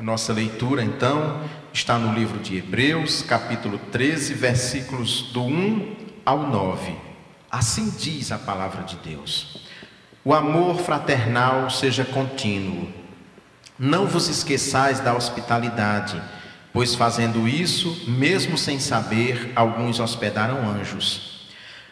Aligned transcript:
A 0.00 0.02
nossa 0.02 0.32
leitura, 0.32 0.82
então, 0.82 1.42
está 1.74 1.98
no 1.98 2.14
livro 2.14 2.38
de 2.38 2.56
Hebreus, 2.56 3.20
capítulo 3.20 3.78
13, 3.92 4.32
versículos 4.32 5.24
do 5.30 5.42
1 5.42 5.94
ao 6.24 6.48
9. 6.48 6.96
Assim 7.50 7.92
diz 7.98 8.32
a 8.32 8.38
palavra 8.38 8.82
de 8.82 8.96
Deus: 8.96 9.60
O 10.24 10.32
amor 10.32 10.78
fraternal 10.78 11.68
seja 11.68 12.02
contínuo. 12.02 12.88
Não 13.78 14.06
vos 14.06 14.26
esqueçais 14.28 15.00
da 15.00 15.14
hospitalidade, 15.14 16.18
pois 16.72 16.94
fazendo 16.94 17.46
isso, 17.46 18.06
mesmo 18.08 18.56
sem 18.56 18.80
saber, 18.80 19.52
alguns 19.54 20.00
hospedaram 20.00 20.66
anjos. 20.66 21.46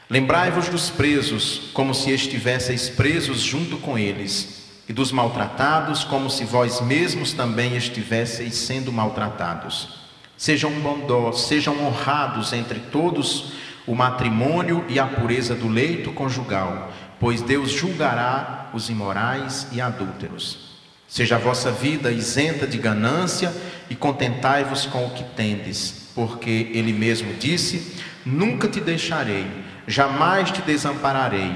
Lembrai-vos 0.08 0.70
dos 0.70 0.88
presos, 0.88 1.68
como 1.74 1.94
se 1.94 2.10
estivesseis 2.10 2.88
presos 2.88 3.42
junto 3.42 3.76
com 3.76 3.98
eles, 3.98 4.57
e 4.88 4.92
dos 4.92 5.12
maltratados, 5.12 6.02
como 6.02 6.30
se 6.30 6.44
vós 6.44 6.80
mesmos 6.80 7.32
também 7.32 7.76
estivesseis 7.76 8.54
sendo 8.54 8.90
maltratados. 8.90 9.98
Sejam 10.36 10.70
bondosos, 10.70 11.46
sejam 11.46 11.84
honrados 11.84 12.52
entre 12.52 12.78
todos 12.80 13.52
o 13.86 13.94
matrimônio 13.94 14.84
e 14.88 14.98
a 14.98 15.06
pureza 15.06 15.54
do 15.54 15.68
leito 15.68 16.12
conjugal, 16.12 16.92
pois 17.18 17.42
Deus 17.42 17.70
julgará 17.70 18.70
os 18.72 18.88
imorais 18.88 19.66
e 19.72 19.80
adúlteros. 19.80 20.78
Seja 21.06 21.36
a 21.36 21.38
vossa 21.38 21.70
vida 21.72 22.12
isenta 22.12 22.66
de 22.66 22.78
ganância 22.78 23.52
e 23.88 23.94
contentai-vos 23.94 24.86
com 24.86 25.06
o 25.06 25.10
que 25.10 25.24
tendes, 25.24 26.10
porque 26.14 26.70
Ele 26.74 26.92
mesmo 26.92 27.32
disse: 27.34 27.96
Nunca 28.24 28.68
te 28.68 28.78
deixarei, 28.78 29.46
jamais 29.86 30.50
te 30.50 30.60
desampararei. 30.60 31.54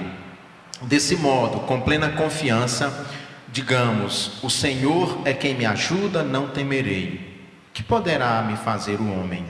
Desse 0.83 1.15
modo, 1.17 1.61
com 1.61 1.83
plena 1.83 2.09
confiança, 2.09 3.07
digamos: 3.53 4.33
O 4.43 4.51
Senhor 4.51 5.21
é 5.25 5.33
quem 5.33 5.55
me 5.55 5.67
ajuda, 5.67 6.23
não 6.23 6.49
temerei. 6.49 7.31
Que 7.73 7.83
poderá 7.83 8.43
me 8.43 8.57
fazer 8.57 9.01
o 9.01 9.13
homem? 9.13 9.45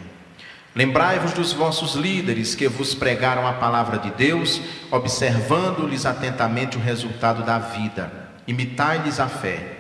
Lembrai-vos 0.74 1.32
dos 1.32 1.52
vossos 1.52 1.94
líderes 1.94 2.54
que 2.54 2.66
vos 2.66 2.94
pregaram 2.94 3.46
a 3.46 3.52
palavra 3.54 3.98
de 3.98 4.10
Deus, 4.10 4.60
observando-lhes 4.90 6.06
atentamente 6.06 6.76
o 6.76 6.80
resultado 6.80 7.44
da 7.44 7.58
vida. 7.58 8.30
Imitai-lhes 8.46 9.20
a 9.20 9.28
fé. 9.28 9.78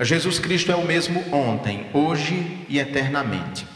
Jesus 0.00 0.38
Cristo 0.38 0.70
é 0.70 0.76
o 0.76 0.84
mesmo 0.84 1.24
ontem, 1.34 1.86
hoje 1.92 2.66
e 2.68 2.78
eternamente. 2.78 3.66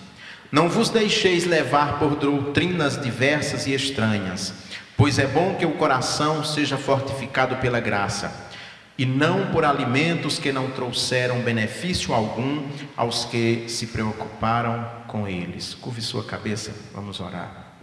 Não 0.50 0.69
vos 0.69 0.91
deixeis 0.91 1.46
levar 1.46 1.98
por 1.98 2.17
doutrinas 2.17 3.00
diversas 3.00 3.67
e 3.67 3.72
estranhas, 3.72 4.52
pois 4.96 5.19
é 5.19 5.27
bom 5.27 5.55
que 5.55 5.64
o 5.64 5.72
coração 5.72 6.44
seja 6.44 6.77
fortificado 6.77 7.56
pela 7.56 7.80
graça 7.80 8.52
e 8.98 9.07
não 9.07 9.51
por 9.51 9.65
alimentos 9.65 10.39
que 10.39 10.53
não 10.53 10.71
trouxeram 10.71 11.41
benefício 11.41 12.15
algum 12.15 12.69
aos 12.97 13.25
que 13.25 13.69
se 13.69 13.89
preocuparam 13.89 14.87
com 15.07 15.27
eles. 15.27 15.75
Curve 15.75 16.03
sua 16.03 16.25
cabeça, 16.25 16.75
vamos 16.93 17.20
orar. 17.20 17.75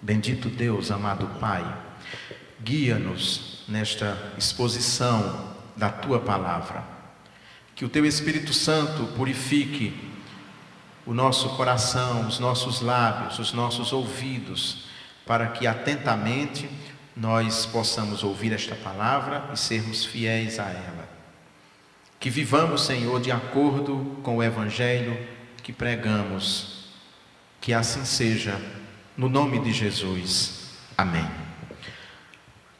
Bendito 0.00 0.48
Deus, 0.48 0.90
amado 0.90 1.26
Pai, 1.40 1.64
guia-nos 2.62 3.64
nesta 3.68 4.32
exposição 4.36 5.54
da 5.76 5.90
tua 5.90 6.20
palavra. 6.20 6.84
Que 7.74 7.84
o 7.84 7.88
teu 7.88 8.04
Espírito 8.04 8.52
Santo 8.52 9.04
purifique 9.14 10.08
o 11.06 11.14
nosso 11.14 11.48
coração, 11.50 12.26
os 12.26 12.38
nossos 12.38 12.80
lábios, 12.80 13.38
os 13.38 13.52
nossos 13.52 13.92
ouvidos, 13.92 14.84
para 15.24 15.46
que 15.48 15.66
atentamente 15.66 16.68
nós 17.18 17.66
possamos 17.66 18.22
ouvir 18.22 18.52
esta 18.52 18.76
palavra 18.76 19.50
e 19.52 19.56
sermos 19.56 20.04
fiéis 20.04 20.60
a 20.60 20.70
ela. 20.70 21.08
Que 22.20 22.30
vivamos, 22.30 22.82
Senhor, 22.82 23.20
de 23.20 23.32
acordo 23.32 24.16
com 24.22 24.36
o 24.36 24.42
Evangelho 24.42 25.18
que 25.62 25.72
pregamos. 25.72 26.86
Que 27.60 27.72
assim 27.72 28.04
seja, 28.04 28.60
no 29.16 29.28
nome 29.28 29.58
de 29.58 29.72
Jesus. 29.72 30.70
Amém. 30.96 31.28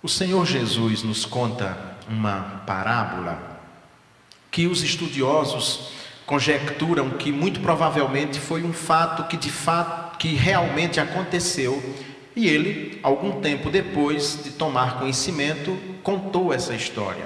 O 0.00 0.08
Senhor 0.08 0.46
Jesus 0.46 1.02
nos 1.02 1.24
conta 1.24 1.96
uma 2.08 2.62
parábola 2.64 3.60
que 4.52 4.68
os 4.68 4.82
estudiosos 4.82 5.90
conjecturam 6.24 7.10
que 7.10 7.32
muito 7.32 7.58
provavelmente 7.58 8.38
foi 8.38 8.62
um 8.62 8.72
fato 8.72 9.24
que 9.28 9.36
de 9.36 9.50
fato 9.50 10.18
que 10.18 10.34
realmente 10.34 11.00
aconteceu 11.00 11.82
e 12.38 12.46
ele, 12.46 13.00
algum 13.02 13.40
tempo 13.40 13.68
depois 13.68 14.38
de 14.44 14.50
tomar 14.50 15.00
conhecimento, 15.00 15.76
contou 16.04 16.54
essa 16.54 16.72
história. 16.72 17.24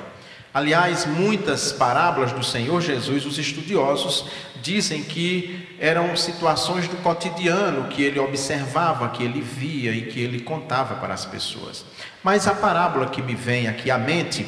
Aliás, 0.55 1.05
muitas 1.05 1.71
parábolas 1.71 2.33
do 2.33 2.43
Senhor 2.43 2.81
Jesus, 2.81 3.27
os 3.27 3.37
estudiosos 3.37 4.27
dizem 4.63 5.03
que 5.03 5.69
eram 5.79 6.17
situações 6.17 6.89
do 6.89 6.97
cotidiano 6.97 7.89
que 7.89 8.03
ele 8.03 8.19
observava, 8.19 9.11
que 9.11 9.23
ele 9.23 9.43
via 9.43 9.93
e 9.93 10.07
que 10.07 10.19
ele 10.19 10.41
contava 10.41 10.95
para 10.95 11.13
as 11.13 11.27
pessoas. 11.27 11.85
Mas 12.23 12.47
a 12.47 12.55
parábola 12.55 13.09
que 13.09 13.21
me 13.21 13.35
vem 13.35 13.69
aqui 13.69 13.91
à 13.91 13.99
mente 13.99 14.47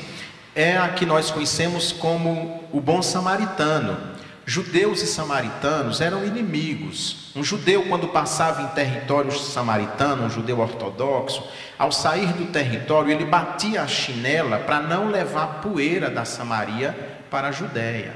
é 0.54 0.78
a 0.78 0.88
que 0.88 1.04
nós 1.04 1.31
conhecemos 1.31 1.92
como 1.92 2.64
o 2.72 2.81
bom 2.81 3.02
samaritano. 3.02 4.13
Judeus 4.47 5.03
e 5.03 5.06
samaritanos 5.06 6.00
eram 6.00 6.25
inimigos. 6.25 7.31
Um 7.34 7.43
judeu, 7.43 7.84
quando 7.88 8.09
passava 8.09 8.62
em 8.62 8.69
território 8.69 9.32
samaritano, 9.32 10.25
um 10.25 10.31
judeu 10.31 10.60
ortodoxo, 10.60 11.43
ao 11.78 11.91
sair 11.91 12.32
do 12.34 12.53
território, 12.53 13.10
ele 13.10 13.25
batia 13.25 13.82
a 13.82 13.87
chinela 13.87 14.59
para 14.59 14.81
não 14.81 15.09
levar 15.09 15.60
poeira 15.62 16.10
da 16.10 16.25
Samaria 16.25 16.94
para 17.31 17.49
a 17.49 17.53
Judéia. 17.53 18.15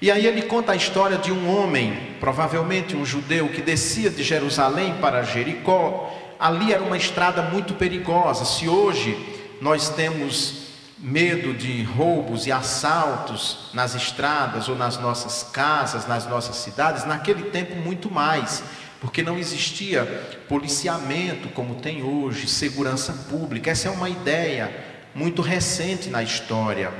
E 0.00 0.10
aí 0.10 0.26
ele 0.26 0.42
conta 0.42 0.72
a 0.72 0.76
história 0.76 1.18
de 1.18 1.32
um 1.32 1.48
homem, 1.48 2.14
provavelmente 2.20 2.94
um 2.94 3.04
judeu, 3.04 3.48
que 3.48 3.60
descia 3.60 4.10
de 4.10 4.22
Jerusalém 4.22 4.94
para 5.00 5.22
Jericó. 5.22 6.12
Ali 6.38 6.72
era 6.72 6.82
uma 6.82 6.96
estrada 6.96 7.42
muito 7.42 7.74
perigosa. 7.74 8.44
Se 8.44 8.68
hoje 8.68 9.16
nós 9.60 9.88
temos 9.88 10.63
medo 11.04 11.52
de 11.52 11.82
roubos 11.82 12.46
e 12.46 12.52
assaltos 12.52 13.68
nas 13.74 13.94
estradas 13.94 14.70
ou 14.70 14.74
nas 14.74 14.96
nossas 14.96 15.42
casas, 15.52 16.06
nas 16.06 16.26
nossas 16.26 16.56
cidades, 16.56 17.04
naquele 17.04 17.50
tempo 17.50 17.76
muito 17.76 18.10
mais, 18.10 18.64
porque 19.02 19.22
não 19.22 19.38
existia 19.38 20.06
policiamento 20.48 21.50
como 21.50 21.74
tem 21.74 22.02
hoje, 22.02 22.48
segurança 22.48 23.12
pública. 23.28 23.70
Essa 23.70 23.88
é 23.88 23.90
uma 23.90 24.08
ideia 24.08 24.74
muito 25.14 25.42
recente 25.42 26.08
na 26.08 26.22
história. 26.22 26.90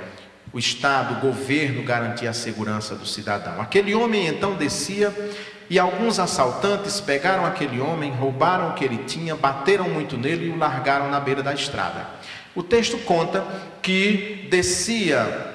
O 0.53 0.59
Estado, 0.59 1.15
o 1.15 1.21
governo 1.21 1.83
garantia 1.83 2.29
a 2.29 2.35
segurança 2.35 2.95
do 2.95 3.07
cidadão. 3.07 3.59
Aquele 3.59 3.95
homem 3.95 4.27
então 4.27 4.55
descia 4.55 5.15
e 5.71 5.79
alguns 5.79 6.19
assaltantes 6.19 7.01
pegaram 7.01 7.47
aquele 7.47 7.81
homem, 7.81 8.13
roubaram 8.13 8.69
o 8.69 8.75
que 8.75 8.85
ele 8.85 8.99
tinha, 9.05 9.35
bateram 9.35 9.89
muito 9.89 10.19
nele 10.19 10.49
e 10.49 10.51
o 10.51 10.59
largaram 10.59 11.11
na 11.11 11.19
beira 11.19 11.43
da 11.43 11.55
estrada. 11.55 12.07
O 12.55 12.63
texto 12.63 12.99
conta 12.99 13.45
que 13.83 14.47
descia 14.49 15.53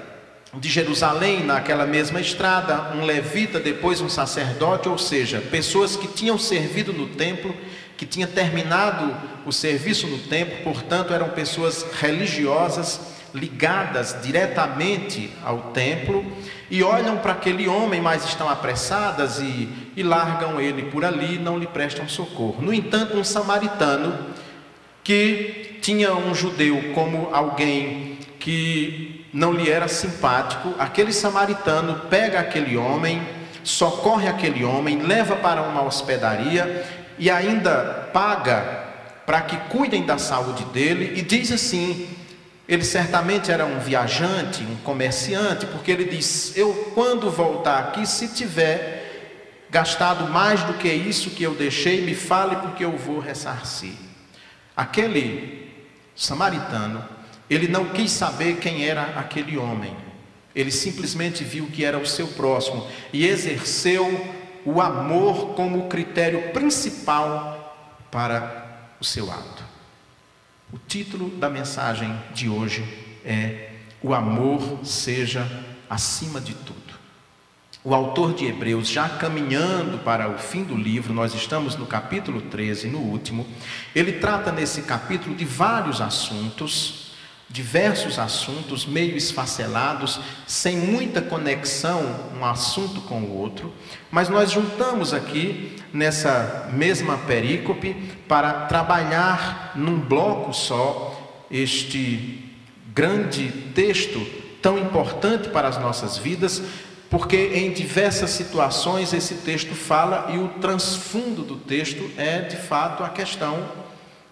de 0.54 0.68
Jerusalém 0.68 1.44
naquela 1.44 1.86
mesma 1.86 2.20
estrada 2.20 2.96
um 2.96 3.06
levita, 3.06 3.60
depois 3.60 4.02
um 4.02 4.10
sacerdote, 4.10 4.90
ou 4.90 4.98
seja, 4.98 5.40
pessoas 5.40 5.96
que 5.96 6.08
tinham 6.08 6.38
servido 6.38 6.92
no 6.92 7.08
templo, 7.08 7.56
que 7.96 8.06
tinham 8.06 8.30
terminado 8.30 9.16
o 9.46 9.52
serviço 9.52 10.08
no 10.08 10.18
templo, 10.18 10.58
portanto, 10.64 11.14
eram 11.14 11.30
pessoas 11.30 11.86
religiosas 12.00 13.00
ligadas 13.34 14.18
diretamente 14.24 15.32
ao 15.44 15.72
templo 15.72 16.26
e 16.70 16.82
olham 16.82 17.18
para 17.18 17.34
aquele 17.34 17.68
homem, 17.68 18.02
mas 18.02 18.26
estão 18.26 18.50
apressadas 18.50 19.40
e, 19.40 19.70
e 19.96 20.02
largam 20.02 20.60
ele 20.60 20.84
por 20.84 21.06
ali, 21.06 21.38
não 21.38 21.58
lhe 21.58 21.68
prestam 21.68 22.08
socorro. 22.10 22.62
No 22.62 22.74
entanto, 22.74 23.16
um 23.16 23.24
samaritano 23.24 24.18
que 25.04 25.69
tinha 25.82 26.14
um 26.16 26.34
judeu 26.34 26.92
como 26.94 27.30
alguém 27.32 28.18
que 28.40 29.26
não 29.34 29.52
lhe 29.54 29.70
era 29.70 29.88
simpático, 29.88 30.74
aquele 30.80 31.14
samaritano 31.14 32.02
pega 32.10 32.40
aquele 32.40 32.78
homem, 32.78 33.22
socorre 33.64 34.28
aquele 34.28 34.64
homem, 34.64 35.02
leva 35.02 35.36
para 35.36 35.62
uma 35.62 35.84
hospedaria 35.84 36.86
e 37.18 37.30
ainda 37.30 38.10
paga 38.14 38.88
para 39.26 39.42
que 39.42 39.58
cuidem 39.70 40.06
da 40.06 40.18
saúde 40.18 40.64
dele 40.66 41.14
e 41.16 41.22
diz 41.22 41.52
assim: 41.52 42.08
ele 42.70 42.84
certamente 42.84 43.52
era 43.52 43.66
um 43.66 43.80
viajante, 43.80 44.64
um 44.64 44.76
comerciante, 44.78 45.66
porque 45.66 45.92
ele 45.92 46.06
diz: 46.06 46.56
Eu, 46.56 46.92
quando 46.94 47.30
voltar 47.32 47.80
aqui, 47.80 48.08
se 48.08 48.28
tiver 48.28 49.00
gastado 49.72 50.32
mais 50.32 50.64
do 50.64 50.74
que 50.74 50.88
isso 50.88 51.32
que 51.32 51.44
eu 51.44 51.56
deixei, 51.56 52.02
me 52.02 52.14
fale, 52.14 52.56
porque 52.58 52.86
eu 52.86 52.96
vou 52.96 53.20
ressarcir. 53.20 53.94
Aquele 54.78 55.69
samaritano, 56.20 57.04
ele 57.50 57.68
não 57.68 57.86
quis 57.86 58.12
saber 58.12 58.58
quem 58.58 58.86
era 58.86 59.18
aquele 59.18 59.58
homem. 59.58 59.96
Ele 60.54 60.70
simplesmente 60.70 61.44
viu 61.44 61.68
que 61.68 61.86
era 61.86 61.98
o 61.98 62.06
seu 62.06 62.28
próximo 62.28 62.86
e 63.14 63.26
exerceu 63.26 64.06
o 64.66 64.82
amor 64.82 65.56
como 65.56 65.88
critério 65.88 66.52
principal 66.52 68.06
para 68.12 68.92
o 69.00 69.06
seu 69.06 69.32
ato. 69.32 69.64
O 70.74 70.78
título 70.78 71.30
da 71.38 71.50
mensagem 71.50 72.14
de 72.34 72.50
hoje 72.50 72.84
é 73.24 73.72
O 74.04 74.14
amor 74.14 74.82
seja 74.84 75.50
acima 75.90 76.42
de 76.42 76.54
tudo. 76.54 76.89
O 77.84 77.96
autor 77.96 78.34
de 78.34 78.46
Hebreus, 78.46 78.90
já 78.90 79.08
caminhando 79.08 80.00
para 80.00 80.30
o 80.30 80.38
fim 80.38 80.64
do 80.64 80.76
livro, 80.76 81.14
nós 81.14 81.34
estamos 81.34 81.78
no 81.78 81.86
capítulo 81.86 82.42
13, 82.42 82.88
no 82.88 83.00
último, 83.00 83.48
ele 83.96 84.14
trata 84.14 84.52
nesse 84.52 84.82
capítulo 84.82 85.34
de 85.34 85.46
vários 85.46 86.02
assuntos, 86.02 87.12
diversos 87.50 88.20
assuntos 88.20 88.86
meio 88.86 89.16
esfacelados, 89.16 90.20
sem 90.46 90.76
muita 90.76 91.22
conexão 91.22 92.30
um 92.38 92.44
assunto 92.44 93.00
com 93.02 93.22
o 93.22 93.38
outro, 93.38 93.74
mas 94.12 94.28
nós 94.28 94.52
juntamos 94.52 95.14
aqui 95.14 95.78
nessa 95.94 96.70
mesma 96.74 97.18
perícope 97.20 97.94
para 98.28 98.66
trabalhar 98.66 99.72
num 99.76 99.98
bloco 99.98 100.54
só 100.54 101.18
este 101.50 102.44
grande 102.94 103.50
texto 103.74 104.20
tão 104.62 104.78
importante 104.78 105.50
para 105.50 105.70
as 105.70 105.80
nossas 105.80 106.18
vidas, 106.18 106.62
porque 107.10 107.52
em 107.56 107.72
diversas 107.72 108.30
situações 108.30 109.14
esse 109.14 109.36
texto 109.36 109.74
fala 109.74 110.32
e 110.32 110.38
o 110.38 110.50
transfundo 110.60 111.44
do 111.44 111.56
texto 111.56 112.10
é 112.18 112.42
de 112.42 112.56
fato 112.56 113.04
a 113.04 113.10
questão 113.10 113.68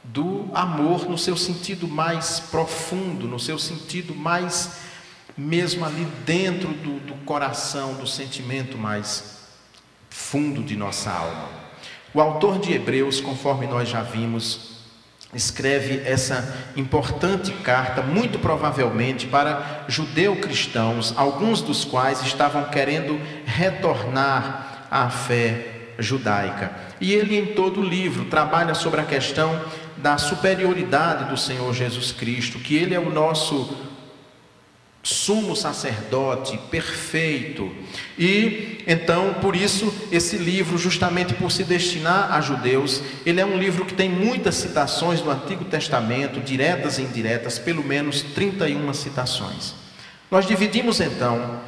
do 0.03 0.49
amor 0.53 1.09
no 1.09 1.17
seu 1.17 1.35
sentido 1.35 1.87
mais 1.87 2.39
profundo, 2.39 3.27
no 3.27 3.39
seu 3.39 3.57
sentido 3.57 4.15
mais 4.15 4.79
mesmo 5.35 5.85
ali 5.85 6.05
dentro 6.25 6.69
do, 6.69 6.99
do 6.99 7.13
coração, 7.25 7.93
do 7.95 8.07
sentimento 8.07 8.77
mais 8.77 9.37
fundo 10.09 10.63
de 10.63 10.75
nossa 10.75 11.11
alma. 11.11 11.49
O 12.13 12.21
autor 12.21 12.57
de 12.57 12.73
Hebreus, 12.73 13.21
conforme 13.21 13.67
nós 13.67 13.87
já 13.87 14.01
vimos, 14.01 14.76
escreve 15.33 16.01
essa 16.05 16.55
importante 16.75 17.51
carta, 17.51 18.01
muito 18.01 18.39
provavelmente 18.39 19.27
para 19.27 19.85
judeu-cristãos, 19.87 21.13
alguns 21.17 21.61
dos 21.61 21.83
quais 21.83 22.21
estavam 22.21 22.65
querendo 22.65 23.19
retornar 23.45 24.87
à 24.89 25.09
fé 25.09 25.91
judaica. 25.99 26.71
E 26.99 27.13
ele, 27.13 27.37
em 27.37 27.47
todo 27.47 27.81
o 27.81 27.85
livro, 27.85 28.25
trabalha 28.25 28.73
sobre 28.73 29.01
a 29.01 29.05
questão 29.05 29.59
da 29.97 30.17
superioridade 30.17 31.25
do 31.25 31.37
Senhor 31.37 31.73
Jesus 31.73 32.11
Cristo, 32.11 32.59
que 32.59 32.75
ele 32.75 32.93
é 32.93 32.99
o 32.99 33.09
nosso 33.09 33.86
sumo 35.07 35.55
sacerdote 35.55 36.57
perfeito. 36.69 37.71
E 38.19 38.83
então, 38.85 39.35
por 39.35 39.55
isso, 39.55 39.93
esse 40.11 40.35
livro, 40.35 40.77
justamente 40.77 41.33
por 41.33 41.49
se 41.49 41.63
destinar 41.63 42.33
a 42.33 42.41
judeus, 42.41 43.01
ele 43.25 43.39
é 43.39 43.45
um 43.45 43.57
livro 43.57 43.85
que 43.85 43.93
tem 43.93 44.09
muitas 44.09 44.55
citações 44.55 45.21
do 45.21 45.31
Antigo 45.31 45.63
Testamento, 45.63 46.41
diretas 46.41 46.97
e 46.97 47.03
indiretas, 47.03 47.57
pelo 47.57 47.85
menos 47.85 48.21
31 48.21 48.93
citações. 48.93 49.75
Nós 50.29 50.45
dividimos 50.45 50.99
então, 50.99 51.61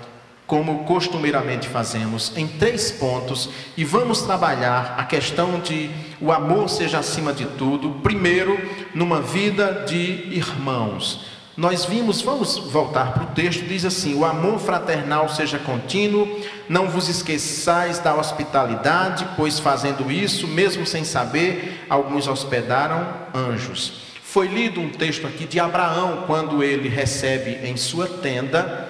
como 0.45 0.83
costumeiramente 0.83 1.69
fazemos, 1.69 2.35
em 2.35 2.45
três 2.45 2.91
pontos 2.91 3.49
e 3.77 3.85
vamos 3.85 4.21
trabalhar 4.23 4.95
a 4.97 5.05
questão 5.05 5.61
de 5.61 5.89
o 6.19 6.29
amor 6.29 6.69
seja 6.69 6.99
acima 6.99 7.31
de 7.31 7.45
tudo, 7.45 8.01
primeiro, 8.03 8.59
numa 8.93 9.21
vida 9.21 9.85
de 9.87 10.27
irmãos 10.29 11.38
nós 11.59 11.83
vimos, 11.83 12.21
vamos 12.21 12.57
voltar 12.57 13.11
para 13.11 13.23
o 13.23 13.27
texto, 13.35 13.65
diz 13.65 13.83
assim: 13.83 14.15
O 14.15 14.23
amor 14.23 14.59
fraternal 14.59 15.27
seja 15.27 15.59
contínuo, 15.59 16.39
não 16.69 16.87
vos 16.87 17.09
esqueçais 17.09 17.99
da 17.99 18.15
hospitalidade, 18.15 19.27
pois 19.35 19.59
fazendo 19.59 20.09
isso, 20.09 20.47
mesmo 20.47 20.85
sem 20.85 21.03
saber, 21.03 21.85
alguns 21.89 22.29
hospedaram 22.29 23.05
anjos. 23.35 24.03
Foi 24.23 24.47
lido 24.47 24.79
um 24.79 24.89
texto 24.89 25.27
aqui 25.27 25.43
de 25.43 25.59
Abraão, 25.59 26.23
quando 26.25 26.63
ele 26.63 26.87
recebe 26.87 27.59
em 27.67 27.75
sua 27.75 28.07
tenda 28.07 28.87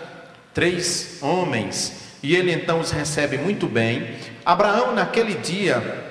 três 0.53 1.17
homens, 1.23 2.19
e 2.21 2.35
ele 2.35 2.53
então 2.53 2.79
os 2.79 2.91
recebe 2.91 3.39
muito 3.39 3.65
bem. 3.65 4.11
Abraão, 4.45 4.93
naquele 4.93 5.33
dia, 5.33 6.08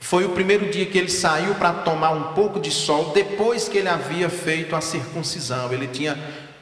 foi 0.00 0.24
o 0.24 0.30
primeiro 0.30 0.70
dia 0.70 0.86
que 0.86 0.98
ele 0.98 1.10
saiu 1.10 1.54
para 1.54 1.72
tomar 1.72 2.10
um 2.10 2.34
pouco 2.34 2.60
de 2.60 2.70
sol 2.70 3.12
depois 3.14 3.68
que 3.68 3.78
ele 3.78 3.88
havia 3.88 4.28
feito 4.28 4.76
a 4.76 4.80
circuncisão. 4.80 5.72
Ele 5.72 5.86
tinha 5.86 6.16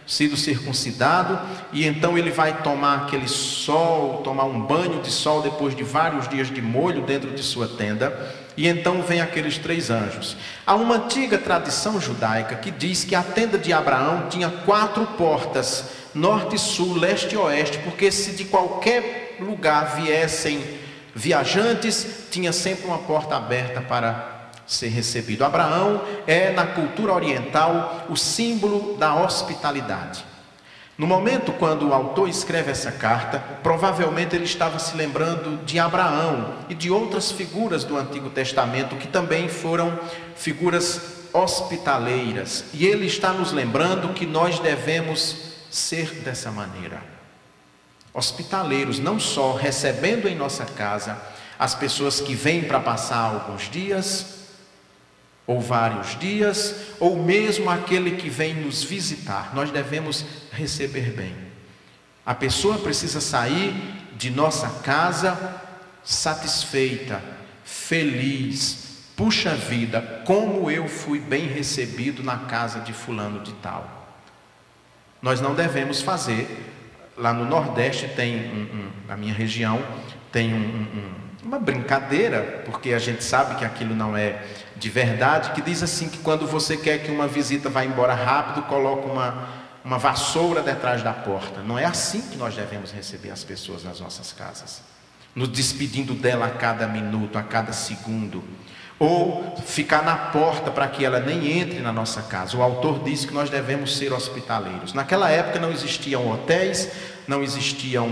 sido 0.07 0.37
circuncidado 0.37 1.39
e 1.73 1.87
então 1.87 2.17
ele 2.17 2.31
vai 2.31 2.63
tomar 2.63 3.05
aquele 3.05 3.29
sol, 3.29 4.23
tomar 4.23 4.45
um 4.45 4.61
banho 4.61 5.01
de 5.01 5.11
sol 5.11 5.43
depois 5.43 5.75
de 5.75 5.83
vários 5.83 6.29
dias 6.29 6.49
de 6.49 6.61
molho 6.61 7.03
dentro 7.03 7.31
de 7.31 7.43
sua 7.43 7.67
tenda. 7.67 8.35
E 8.57 8.69
então 8.69 9.03
vem 9.03 9.21
aqueles 9.21 9.59
três 9.59 9.91
anjos. 9.91 10.37
Há 10.65 10.75
uma 10.75 10.97
antiga 10.97 11.37
tradição 11.37 12.01
judaica 12.01 12.55
que 12.55 12.71
diz 12.71 13.03
que 13.03 13.15
a 13.15 13.23
tenda 13.23 13.59
de 13.59 13.73
Abraão 13.73 14.29
tinha 14.29 14.49
quatro 14.49 15.05
portas, 15.19 15.87
norte, 16.15 16.57
sul, 16.57 16.95
leste 16.95 17.35
e 17.35 17.39
oeste, 17.39 17.79
porque 17.79 18.13
se 18.13 18.33
de 18.33 18.45
qualquer 18.45 19.37
lugar 19.41 19.97
viessem 19.97 20.63
viajantes, 21.15 22.27
tinha 22.31 22.53
sempre 22.53 22.87
uma 22.87 22.99
porta 22.99 23.37
aberta 23.37 23.81
para 23.81 24.51
ser 24.67 24.89
recebido. 24.89 25.45
Abraão 25.45 26.03
é, 26.27 26.51
na 26.51 26.67
cultura 26.67 27.13
oriental, 27.13 28.07
o 28.09 28.17
símbolo 28.17 28.97
da 28.97 29.15
hospitalidade. 29.15 30.25
No 30.97 31.07
momento 31.07 31.53
quando 31.53 31.89
o 31.89 31.95
autor 31.95 32.29
escreve 32.29 32.71
essa 32.71 32.93
carta, 32.93 33.43
provavelmente 33.63 34.37
ele 34.37 34.45
estava 34.45 34.79
se 34.79 34.97
lembrando 34.97 35.65
de 35.65 35.79
Abraão 35.79 36.55
e 36.69 36.75
de 36.75 36.91
outras 36.91 37.33
figuras 37.33 37.83
do 37.83 37.97
Antigo 37.97 38.31
Testamento 38.31 38.97
que 38.97 39.09
também 39.09 39.49
foram 39.49 39.99
figuras 40.37 41.29
hospitaleiras. 41.33 42.65
E 42.73 42.87
ele 42.87 43.07
está 43.07 43.33
nos 43.33 43.51
lembrando 43.51 44.15
que 44.15 44.25
nós 44.25 44.61
devemos 44.61 45.53
ser 45.69 46.13
dessa 46.21 46.53
maneira 46.53 47.15
hospitaleiros, 48.15 49.01
não 49.01 49.19
só 49.19 49.55
recebendo 49.55 50.29
em 50.29 50.37
nossa 50.37 50.65
casa 50.65 51.21
as 51.59 51.75
pessoas 51.75 52.21
que 52.21 52.35
vêm 52.35 52.63
para 52.63 52.79
passar 52.79 53.19
alguns 53.19 53.69
dias, 53.69 54.35
ou 55.47 55.61
vários 55.61 56.19
dias, 56.19 56.75
ou 56.99 57.23
mesmo 57.23 57.69
aquele 57.69 58.13
que 58.13 58.31
vem 58.31 58.55
nos 58.55 58.83
visitar, 58.83 59.55
nós 59.55 59.71
devemos 59.71 60.25
receber 60.53 61.13
bem. 61.13 61.35
A 62.25 62.35
pessoa 62.35 62.79
precisa 62.79 63.21
sair 63.21 63.75
de 64.17 64.31
nossa 64.31 64.69
casa 64.83 65.61
satisfeita, 66.03 67.23
feliz. 67.65 68.83
Puxa 69.17 69.55
vida, 69.55 70.23
como 70.25 70.71
eu 70.71 70.89
fui 70.89 71.21
bem 71.21 71.47
recebido 71.47 72.23
na 72.23 72.39
casa 72.39 72.81
de 72.81 72.93
Fulano 72.93 73.41
de 73.41 73.53
Tal. 73.55 74.19
Nós 75.21 75.41
não 75.41 75.55
devemos 75.55 76.01
fazer 76.01 76.49
lá 77.17 77.33
no 77.33 77.45
Nordeste 77.45 78.09
tem, 78.09 78.37
um, 78.37 78.63
um, 78.63 78.91
na 79.09 79.17
minha 79.17 79.35
região, 79.35 79.83
tem 80.33 80.53
um, 80.53 81.15
uma 81.45 81.59
brincadeira, 81.59 82.63
porque 82.65 82.93
a 82.93 82.99
gente 82.99 83.23
sabe 83.23 83.57
que 83.57 83.65
aquilo 83.65 83.95
não 83.95 84.17
é 84.17 84.43
de 84.77 84.91
verdade, 84.91 85.51
que 85.51 85.63
diz 85.63 85.83
assim 85.83 86.09
que 86.09 86.19
quando 86.19 86.47
você 86.47 86.77
quer 86.77 86.99
que 86.99 87.11
uma 87.11 87.29
visita 87.29 87.69
vá 87.69 87.85
embora 87.85 88.15
rápido, 88.15 88.67
coloca 88.67 89.07
uma, 89.07 89.49
uma 89.85 89.99
vassoura 89.99 90.63
detrás 90.63 91.03
da 91.03 91.13
porta. 91.13 91.61
Não 91.63 91.79
é 91.79 91.85
assim 91.85 92.23
que 92.23 92.37
nós 92.37 92.55
devemos 92.55 92.91
receber 92.91 93.31
as 93.31 93.45
pessoas 93.45 93.85
nas 93.85 94.01
nossas 94.01 94.33
casas. 94.33 94.83
Nos 95.35 95.49
despedindo 95.49 96.15
dela 96.15 96.47
a 96.47 96.51
cada 96.51 96.87
minuto, 96.87 97.37
a 97.37 97.43
cada 97.43 97.73
segundo 97.73 98.43
ou 98.99 99.57
ficar 99.67 100.03
na 100.03 100.17
porta 100.17 100.71
para 100.71 100.87
que 100.89 101.05
ela 101.05 101.21
nem 101.21 101.59
entre 101.59 101.81
na 101.81 101.93
nossa 101.93 102.23
casa. 102.23 102.57
O 102.57 102.63
autor 102.63 103.03
diz 103.03 103.25
que 103.25 103.35
nós 103.35 103.51
devemos 103.51 103.97
ser 103.97 104.13
hospitaleiros. 104.13 104.93
Naquela 104.93 105.31
época 105.31 105.59
não 105.59 105.71
existiam 105.71 106.31
hotéis, 106.31 106.89
não 107.27 107.43
existiam 107.43 108.11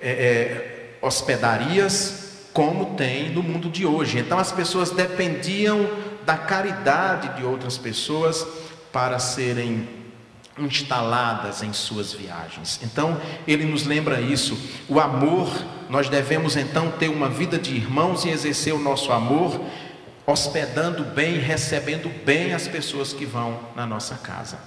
é, 0.00 0.10
é, 0.10 0.98
hospedarias 1.02 2.48
como 2.52 2.94
tem 2.94 3.30
no 3.30 3.42
mundo 3.42 3.68
de 3.68 3.84
hoje. 3.84 4.18
Então 4.18 4.38
as 4.38 4.52
pessoas 4.52 4.90
dependiam 4.90 5.88
da 6.24 6.36
caridade 6.36 7.36
de 7.36 7.44
outras 7.44 7.76
pessoas 7.76 8.46
para 8.92 9.18
serem 9.18 9.86
instaladas 10.58 11.62
em 11.62 11.72
suas 11.72 12.12
viagens. 12.12 12.80
Então, 12.82 13.20
ele 13.46 13.64
nos 13.64 13.84
lembra 13.84 14.20
isso. 14.20 14.58
O 14.88 15.00
amor, 15.00 15.50
nós 15.88 16.08
devemos 16.08 16.56
então 16.56 16.90
ter 16.92 17.08
uma 17.08 17.28
vida 17.28 17.58
de 17.58 17.74
irmãos 17.74 18.24
e 18.24 18.30
exercer 18.30 18.74
o 18.74 18.78
nosso 18.78 19.12
amor 19.12 19.60
hospedando 20.26 21.04
bem, 21.04 21.38
recebendo 21.38 22.08
bem 22.24 22.54
as 22.54 22.66
pessoas 22.66 23.12
que 23.12 23.26
vão 23.26 23.60
na 23.76 23.86
nossa 23.86 24.14
casa. 24.14 24.58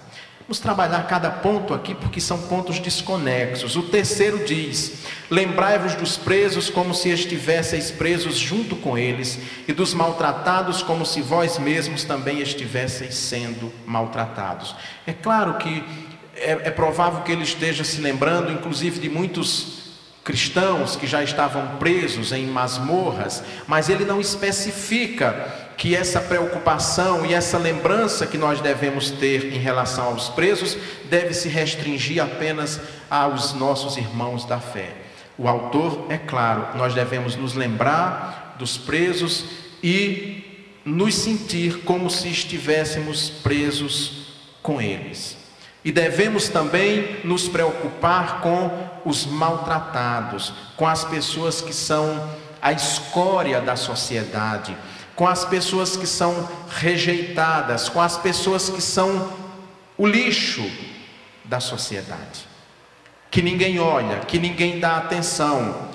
Vamos 0.48 0.60
trabalhar 0.60 1.06
cada 1.08 1.30
ponto 1.30 1.74
aqui 1.74 1.94
porque 1.94 2.22
são 2.22 2.44
pontos 2.44 2.80
desconexos. 2.80 3.76
O 3.76 3.84
terceiro 3.84 4.46
diz: 4.46 5.04
Lembrai-vos 5.30 5.94
dos 5.94 6.16
presos 6.16 6.70
como 6.70 6.94
se 6.94 7.10
estivesseis 7.10 7.92
presos 7.92 8.38
junto 8.38 8.78
com 8.78 8.98
eles, 8.98 9.38
e 9.68 9.74
dos 9.74 9.94
maltratados 9.94 10.82
como 10.82 11.06
se 11.06 11.22
vós 11.22 11.58
mesmos 11.58 12.06
também 12.06 12.40
estivesseis 12.40 13.16
sendo 13.16 13.74
maltratados. 13.86 14.74
É 15.06 15.12
claro 15.12 15.56
que 15.56 15.84
é, 16.34 16.52
é 16.52 16.72
provável 16.72 17.24
que 17.24 17.32
ele 17.34 17.44
esteja 17.44 17.84
se 17.84 18.00
lembrando, 18.00 18.50
inclusive, 18.50 19.02
de 19.02 19.10
muitos 19.10 19.87
cristãos 20.28 20.98
que 20.98 21.08
já 21.08 21.24
estavam 21.24 21.78
presos 21.78 22.34
em 22.34 22.48
masmorras, 22.48 23.42
mas 23.66 23.88
ele 23.88 24.04
não 24.04 24.20
especifica 24.20 25.72
que 25.78 25.96
essa 25.96 26.20
preocupação 26.20 27.26
e 27.26 27.34
essa 27.34 27.58
lembrança 27.58 28.28
que 28.28 28.38
nós 28.38 28.60
devemos 28.60 29.10
ter 29.10 29.54
em 29.54 29.58
relação 29.58 30.08
aos 30.08 30.28
presos 30.28 30.78
deve 31.10 31.34
se 31.34 31.48
restringir 31.48 32.22
apenas 32.22 32.78
aos 33.10 33.54
nossos 33.54 33.96
irmãos 33.96 34.44
da 34.44 34.60
fé. 34.60 34.96
O 35.38 35.48
autor, 35.48 36.08
é 36.10 36.18
claro, 36.18 36.78
nós 36.78 36.94
devemos 36.94 37.38
nos 37.38 37.54
lembrar 37.54 38.58
dos 38.60 38.78
presos 38.78 39.46
e 39.82 40.68
nos 40.84 41.16
sentir 41.16 41.84
como 41.86 42.10
se 42.10 42.28
estivéssemos 42.28 43.30
presos 43.30 44.34
com 44.62 44.82
eles. 44.82 45.37
E 45.88 45.92
devemos 45.94 46.50
também 46.50 47.22
nos 47.24 47.48
preocupar 47.48 48.42
com 48.42 48.70
os 49.06 49.26
maltratados, 49.26 50.52
com 50.76 50.86
as 50.86 51.06
pessoas 51.06 51.62
que 51.62 51.72
são 51.72 52.30
a 52.62 52.74
escória 52.74 53.62
da 53.62 53.78
sociedade, 53.78 54.76
com 55.16 55.26
as 55.26 55.46
pessoas 55.46 55.96
que 55.96 56.06
são 56.06 56.46
rejeitadas, 56.70 57.88
com 57.88 58.02
as 58.02 58.18
pessoas 58.18 58.70
que 58.70 58.82
são 58.82 59.32
o 59.98 60.06
lixo 60.06 60.70
da 61.46 61.62
sociedade. 61.62 62.46
Que 63.32 63.42
ninguém 63.42 63.80
olha, 63.80 64.20
que 64.20 64.38
ninguém 64.38 64.82
dá 64.82 64.98
atenção, 64.98 65.88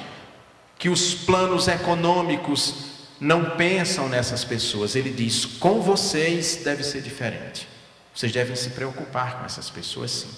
que 0.79 0.89
os 0.89 1.13
planos 1.13 1.69
econômicos 1.69 2.87
não 3.21 3.45
pensam 3.59 4.09
nessas 4.09 4.43
pessoas. 4.43 4.97
Ele 4.97 5.11
diz: 5.11 5.45
com 5.45 5.83
vocês 5.83 6.63
deve 6.65 6.83
ser 6.83 7.03
diferente. 7.03 7.72
Vocês 8.15 8.33
devem 8.33 8.57
se 8.57 8.71
preocupar 8.71 9.39
com 9.39 9.45
essas 9.47 9.71
pessoas, 9.71 10.11
sim. 10.11 10.31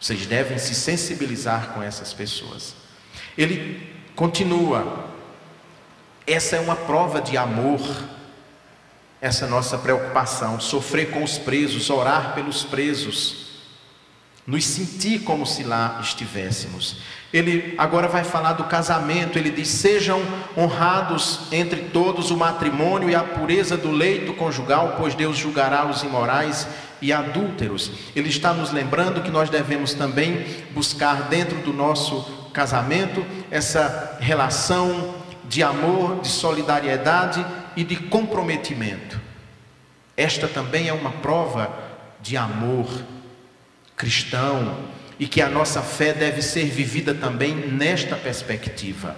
Vocês 0.00 0.26
devem 0.26 0.58
se 0.58 0.74
sensibilizar 0.74 1.74
com 1.74 1.82
essas 1.82 2.12
pessoas. 2.12 2.74
Ele 3.36 3.94
continua: 4.16 5.10
essa 6.26 6.56
é 6.56 6.60
uma 6.60 6.76
prova 6.76 7.20
de 7.20 7.36
amor, 7.36 7.80
essa 9.20 9.46
nossa 9.46 9.78
preocupação, 9.78 10.58
sofrer 10.58 11.10
com 11.10 11.22
os 11.22 11.38
presos, 11.38 11.90
orar 11.90 12.34
pelos 12.34 12.64
presos 12.64 13.50
nos 14.50 14.64
sentir 14.64 15.20
como 15.20 15.46
se 15.46 15.62
lá 15.62 16.00
estivéssemos. 16.02 16.96
Ele 17.32 17.74
agora 17.78 18.08
vai 18.08 18.24
falar 18.24 18.54
do 18.54 18.64
casamento, 18.64 19.38
ele 19.38 19.50
diz: 19.50 19.68
sejam 19.68 20.20
honrados 20.56 21.42
entre 21.52 21.82
todos 21.84 22.30
o 22.30 22.36
matrimônio 22.36 23.08
e 23.08 23.14
a 23.14 23.22
pureza 23.22 23.76
do 23.76 23.90
leito 23.90 24.32
conjugal, 24.34 24.96
pois 24.98 25.14
Deus 25.14 25.36
julgará 25.36 25.86
os 25.86 26.02
imorais 26.02 26.66
e 27.00 27.12
adúlteros. 27.12 27.92
Ele 28.16 28.28
está 28.28 28.52
nos 28.52 28.72
lembrando 28.72 29.22
que 29.22 29.30
nós 29.30 29.48
devemos 29.48 29.94
também 29.94 30.44
buscar 30.72 31.28
dentro 31.28 31.58
do 31.58 31.72
nosso 31.72 32.48
casamento 32.52 33.24
essa 33.50 34.18
relação 34.20 35.14
de 35.48 35.62
amor, 35.62 36.20
de 36.20 36.28
solidariedade 36.28 37.44
e 37.76 37.84
de 37.84 37.96
comprometimento. 37.96 39.20
Esta 40.16 40.48
também 40.48 40.88
é 40.88 40.92
uma 40.92 41.12
prova 41.12 41.72
de 42.20 42.36
amor 42.36 42.86
cristão 43.96 44.76
e 45.20 45.28
que 45.28 45.42
a 45.42 45.50
nossa 45.50 45.82
fé 45.82 46.14
deve 46.14 46.40
ser 46.40 46.64
vivida 46.64 47.14
também 47.14 47.54
nesta 47.54 48.16
perspectiva. 48.16 49.14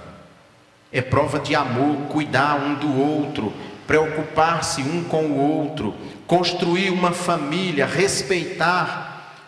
É 0.91 1.01
prova 1.01 1.39
de 1.39 1.55
amor 1.55 2.09
cuidar 2.09 2.57
um 2.57 2.75
do 2.75 3.01
outro, 3.01 3.55
preocupar-se 3.87 4.83
um 4.83 5.05
com 5.05 5.27
o 5.27 5.39
outro, 5.39 5.95
construir 6.27 6.91
uma 6.91 7.13
família, 7.13 7.87
respeitar 7.87 9.39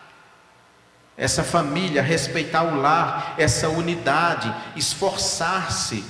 essa 1.17 1.43
família, 1.43 2.01
respeitar 2.01 2.63
o 2.63 2.79
lar, 2.79 3.35
essa 3.37 3.67
unidade, 3.67 4.53
esforçar-se 4.77 6.05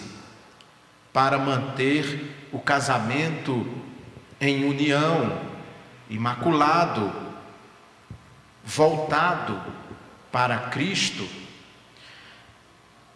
para 1.11 1.39
manter 1.39 2.47
o 2.51 2.59
casamento 2.59 3.67
em 4.39 4.63
união, 4.63 5.39
imaculado, 6.07 7.11
voltado 8.63 9.84
para 10.35 10.57
Cristo, 10.57 11.25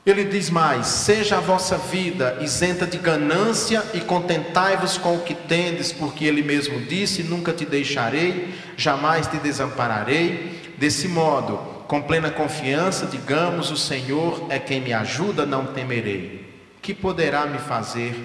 ele 0.05 0.23
diz 0.23 0.49
mais: 0.49 0.87
seja 0.87 1.35
a 1.35 1.41
vossa 1.41 1.77
vida 1.77 2.37
isenta 2.39 2.87
de 2.87 2.97
ganância 2.97 3.83
e 3.93 3.99
contentai-vos 3.99 4.97
com 4.97 5.17
o 5.17 5.19
que 5.19 5.33
tendes, 5.35 5.91
porque 5.91 6.23
ele 6.23 6.41
mesmo 6.41 6.79
disse: 6.79 7.21
Nunca 7.21 7.51
te 7.51 7.65
deixarei, 7.65 8.55
jamais 8.77 9.27
te 9.27 9.35
desampararei. 9.35 10.77
Desse 10.77 11.09
modo, 11.09 11.57
com 11.89 12.01
plena 12.01 12.31
confiança, 12.31 13.05
digamos: 13.05 13.69
O 13.69 13.75
Senhor 13.75 14.47
é 14.49 14.57
quem 14.57 14.79
me 14.79 14.93
ajuda, 14.93 15.45
não 15.45 15.65
temerei. 15.65 16.49
Que 16.81 16.93
poderá 16.93 17.45
me 17.45 17.57
fazer 17.57 18.15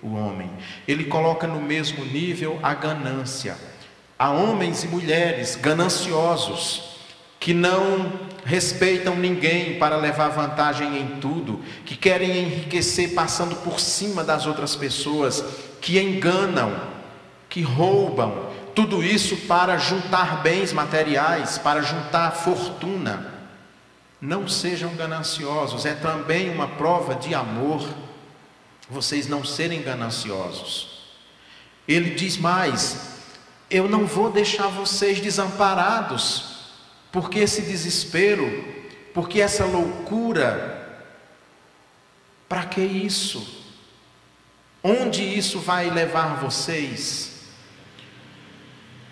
o 0.00 0.14
homem? 0.14 0.48
Ele 0.86 1.06
coloca 1.06 1.48
no 1.48 1.60
mesmo 1.60 2.04
nível 2.04 2.60
a 2.62 2.72
ganância 2.72 3.56
Há 4.16 4.30
homens 4.30 4.84
e 4.84 4.86
mulheres 4.86 5.56
gananciosos 5.56 6.93
que 7.44 7.52
não 7.52 8.10
respeitam 8.42 9.16
ninguém 9.16 9.78
para 9.78 9.98
levar 9.98 10.30
vantagem 10.30 10.98
em 10.98 11.20
tudo, 11.20 11.60
que 11.84 11.94
querem 11.94 12.38
enriquecer 12.38 13.12
passando 13.12 13.54
por 13.56 13.78
cima 13.78 14.24
das 14.24 14.46
outras 14.46 14.74
pessoas, 14.74 15.44
que 15.78 16.00
enganam, 16.00 16.74
que 17.50 17.60
roubam, 17.60 18.48
tudo 18.74 19.04
isso 19.04 19.36
para 19.46 19.76
juntar 19.76 20.42
bens 20.42 20.72
materiais, 20.72 21.58
para 21.58 21.82
juntar 21.82 22.30
fortuna. 22.30 23.30
Não 24.18 24.48
sejam 24.48 24.96
gananciosos, 24.96 25.84
é 25.84 25.92
também 25.92 26.48
uma 26.48 26.68
prova 26.68 27.14
de 27.14 27.34
amor 27.34 27.86
vocês 28.88 29.28
não 29.28 29.44
serem 29.44 29.82
gananciosos. 29.82 31.12
Ele 31.86 32.14
diz 32.14 32.38
mais: 32.38 33.18
eu 33.68 33.86
não 33.86 34.06
vou 34.06 34.30
deixar 34.30 34.68
vocês 34.68 35.20
desamparados, 35.20 36.53
porque 37.14 37.38
esse 37.38 37.62
desespero, 37.62 38.64
porque 39.14 39.40
essa 39.40 39.64
loucura, 39.64 40.98
para 42.48 42.64
que 42.64 42.80
isso? 42.80 43.70
Onde 44.82 45.22
isso 45.22 45.60
vai 45.60 45.88
levar 45.90 46.40
vocês? 46.40 47.52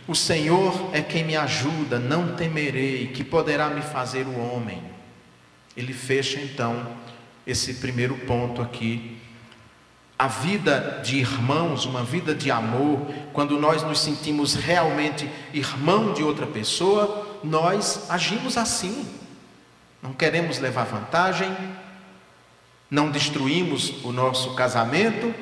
O 0.09 0.16
Senhor 0.16 0.90
é 0.92 1.00
quem 1.00 1.23
me 1.23 1.37
ajuda, 1.37 2.00
não 2.00 2.35
temerei, 2.35 3.06
que 3.06 3.23
poderá 3.23 3.71
me 3.71 3.82
fazer 3.82 4.26
o 4.26 4.37
homem. 4.37 4.82
Ele 5.76 5.92
fecha 5.92 6.40
então 6.40 6.97
esse 7.47 7.75
primeiro 7.75 8.16
ponto 8.26 8.61
aqui 8.61 9.23
a 10.23 10.28
vida 10.28 11.00
de 11.04 11.18
irmãos, 11.18 11.85
uma 11.85 12.04
vida 12.04 12.32
de 12.32 12.49
amor, 12.49 13.09
quando 13.32 13.59
nós 13.59 13.82
nos 13.82 13.99
sentimos 13.99 14.54
realmente 14.54 15.28
irmão 15.52 16.12
de 16.12 16.23
outra 16.23 16.47
pessoa, 16.47 17.31
nós 17.42 18.06
agimos 18.08 18.56
assim. 18.56 19.06
Não 20.02 20.12
queremos 20.12 20.58
levar 20.58 20.84
vantagem, 20.84 21.56
não 22.90 23.11
destruímos 23.11 24.04
o 24.04 24.12
nosso 24.12 24.54
casamento 24.54 25.34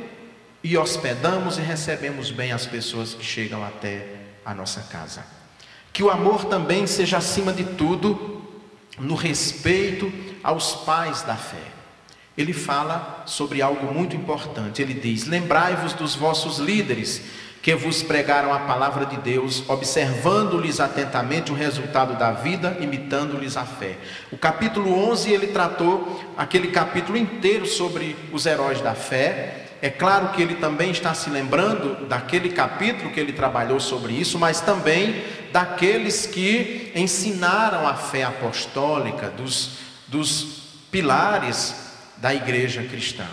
e 0.62 0.76
hospedamos 0.76 1.58
e 1.58 1.62
recebemos 1.62 2.30
bem 2.30 2.52
as 2.52 2.66
pessoas 2.66 3.14
que 3.14 3.24
chegam 3.24 3.64
até 3.64 4.06
a 4.44 4.54
nossa 4.54 4.82
casa. 4.82 5.24
Que 5.92 6.02
o 6.02 6.10
amor 6.10 6.44
também 6.44 6.86
seja 6.86 7.18
acima 7.18 7.52
de 7.52 7.64
tudo 7.64 8.42
no 8.98 9.14
respeito 9.14 10.12
aos 10.42 10.74
pais 10.74 11.22
da 11.22 11.36
fé 11.36 11.80
ele 12.40 12.52
fala 12.52 13.22
sobre 13.26 13.60
algo 13.60 13.92
muito 13.92 14.16
importante. 14.16 14.80
Ele 14.80 14.94
diz: 14.94 15.26
Lembrai-vos 15.26 15.92
dos 15.92 16.14
vossos 16.14 16.58
líderes 16.58 17.22
que 17.62 17.74
vos 17.74 18.02
pregaram 18.02 18.54
a 18.54 18.60
palavra 18.60 19.04
de 19.04 19.18
Deus, 19.18 19.62
observando-lhes 19.68 20.80
atentamente 20.80 21.52
o 21.52 21.54
resultado 21.54 22.18
da 22.18 22.32
vida, 22.32 22.78
imitando-lhes 22.80 23.56
a 23.56 23.64
fé. 23.64 23.98
O 24.32 24.38
capítulo 24.38 24.92
11 25.10 25.30
ele 25.30 25.48
tratou 25.48 26.22
aquele 26.38 26.68
capítulo 26.68 27.18
inteiro 27.18 27.66
sobre 27.66 28.16
os 28.32 28.46
heróis 28.46 28.80
da 28.80 28.94
fé. 28.94 29.66
É 29.82 29.90
claro 29.90 30.28
que 30.28 30.40
ele 30.40 30.54
também 30.54 30.90
está 30.90 31.12
se 31.12 31.28
lembrando 31.28 32.06
daquele 32.06 32.50
capítulo 32.50 33.10
que 33.10 33.20
ele 33.20 33.32
trabalhou 33.32 33.78
sobre 33.78 34.14
isso, 34.14 34.38
mas 34.38 34.60
também 34.60 35.22
daqueles 35.52 36.26
que 36.26 36.92
ensinaram 36.94 37.86
a 37.86 37.94
fé 37.94 38.24
apostólica, 38.24 39.28
dos, 39.28 39.78
dos 40.08 40.60
pilares 40.90 41.74
da 42.16 42.34
igreja 42.34 42.82
cristã. 42.84 43.26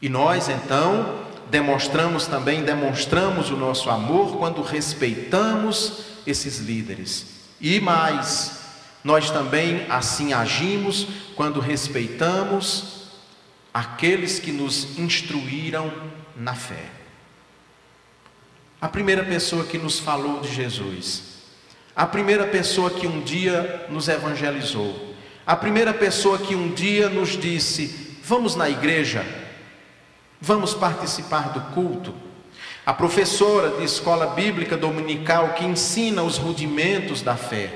E 0.00 0.08
nós 0.08 0.48
então 0.48 1.24
demonstramos 1.50 2.26
também, 2.26 2.62
demonstramos 2.62 3.50
o 3.50 3.56
nosso 3.56 3.90
amor 3.90 4.36
quando 4.36 4.62
respeitamos 4.62 6.04
esses 6.26 6.58
líderes. 6.58 7.26
E 7.60 7.80
mais, 7.80 8.60
nós 9.02 9.30
também 9.30 9.86
assim 9.88 10.32
agimos 10.32 11.06
quando 11.36 11.60
respeitamos 11.60 13.10
aqueles 13.72 14.38
que 14.38 14.52
nos 14.52 14.98
instruíram 14.98 15.92
na 16.36 16.54
fé. 16.54 16.90
A 18.80 18.88
primeira 18.88 19.24
pessoa 19.24 19.64
que 19.64 19.78
nos 19.78 19.98
falou 19.98 20.40
de 20.40 20.54
Jesus, 20.54 21.22
a 21.96 22.06
primeira 22.06 22.46
pessoa 22.46 22.90
que 22.90 23.06
um 23.06 23.20
dia 23.20 23.86
nos 23.88 24.08
evangelizou, 24.08 25.14
a 25.46 25.56
primeira 25.56 25.92
pessoa 25.92 26.38
que 26.38 26.54
um 26.54 26.72
dia 26.72 27.08
nos 27.08 27.30
disse: 27.30 28.18
Vamos 28.22 28.56
na 28.56 28.68
igreja, 28.68 29.24
vamos 30.44 30.74
participar 30.74 31.48
do 31.48 31.60
culto. 31.72 32.14
A 32.84 32.92
professora 32.92 33.78
de 33.78 33.84
escola 33.84 34.26
bíblica 34.26 34.76
dominical 34.76 35.54
que 35.54 35.64
ensina 35.64 36.22
os 36.22 36.36
rudimentos 36.36 37.22
da 37.22 37.34
fé. 37.34 37.72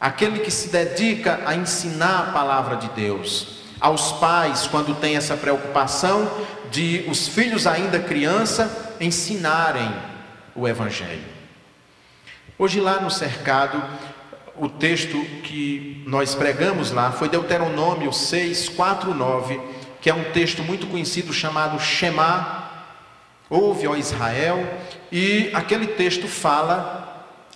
Aquele 0.00 0.38
que 0.38 0.50
se 0.50 0.68
dedica 0.68 1.40
a 1.44 1.56
ensinar 1.56 2.28
a 2.28 2.32
palavra 2.32 2.76
de 2.76 2.88
Deus. 2.90 3.60
aos 3.80 4.12
pais, 4.12 4.68
quando 4.68 4.94
tem 4.94 5.16
essa 5.16 5.36
preocupação 5.36 6.30
de 6.70 7.04
os 7.08 7.26
filhos 7.26 7.66
ainda 7.66 7.98
criança 7.98 8.94
ensinarem 9.00 9.92
o 10.54 10.68
Evangelho. 10.68 11.24
Hoje, 12.56 12.80
lá 12.80 13.00
no 13.00 13.10
cercado, 13.10 13.82
o 14.56 14.68
texto 14.68 15.20
que 15.42 16.04
nós 16.06 16.32
pregamos 16.32 16.92
lá 16.92 17.10
foi 17.10 17.28
Deuteronômio 17.28 18.12
6, 18.12 18.68
4, 18.68 19.12
9, 19.12 19.60
que 20.02 20.10
é 20.10 20.14
um 20.14 20.24
texto 20.32 20.62
muito 20.62 20.88
conhecido 20.88 21.32
chamado 21.32 21.80
Shema, 21.80 22.70
ouve, 23.48 23.86
ó 23.86 23.94
Israel, 23.94 24.68
e 25.10 25.48
aquele 25.54 25.86
texto 25.86 26.26
fala 26.26 27.02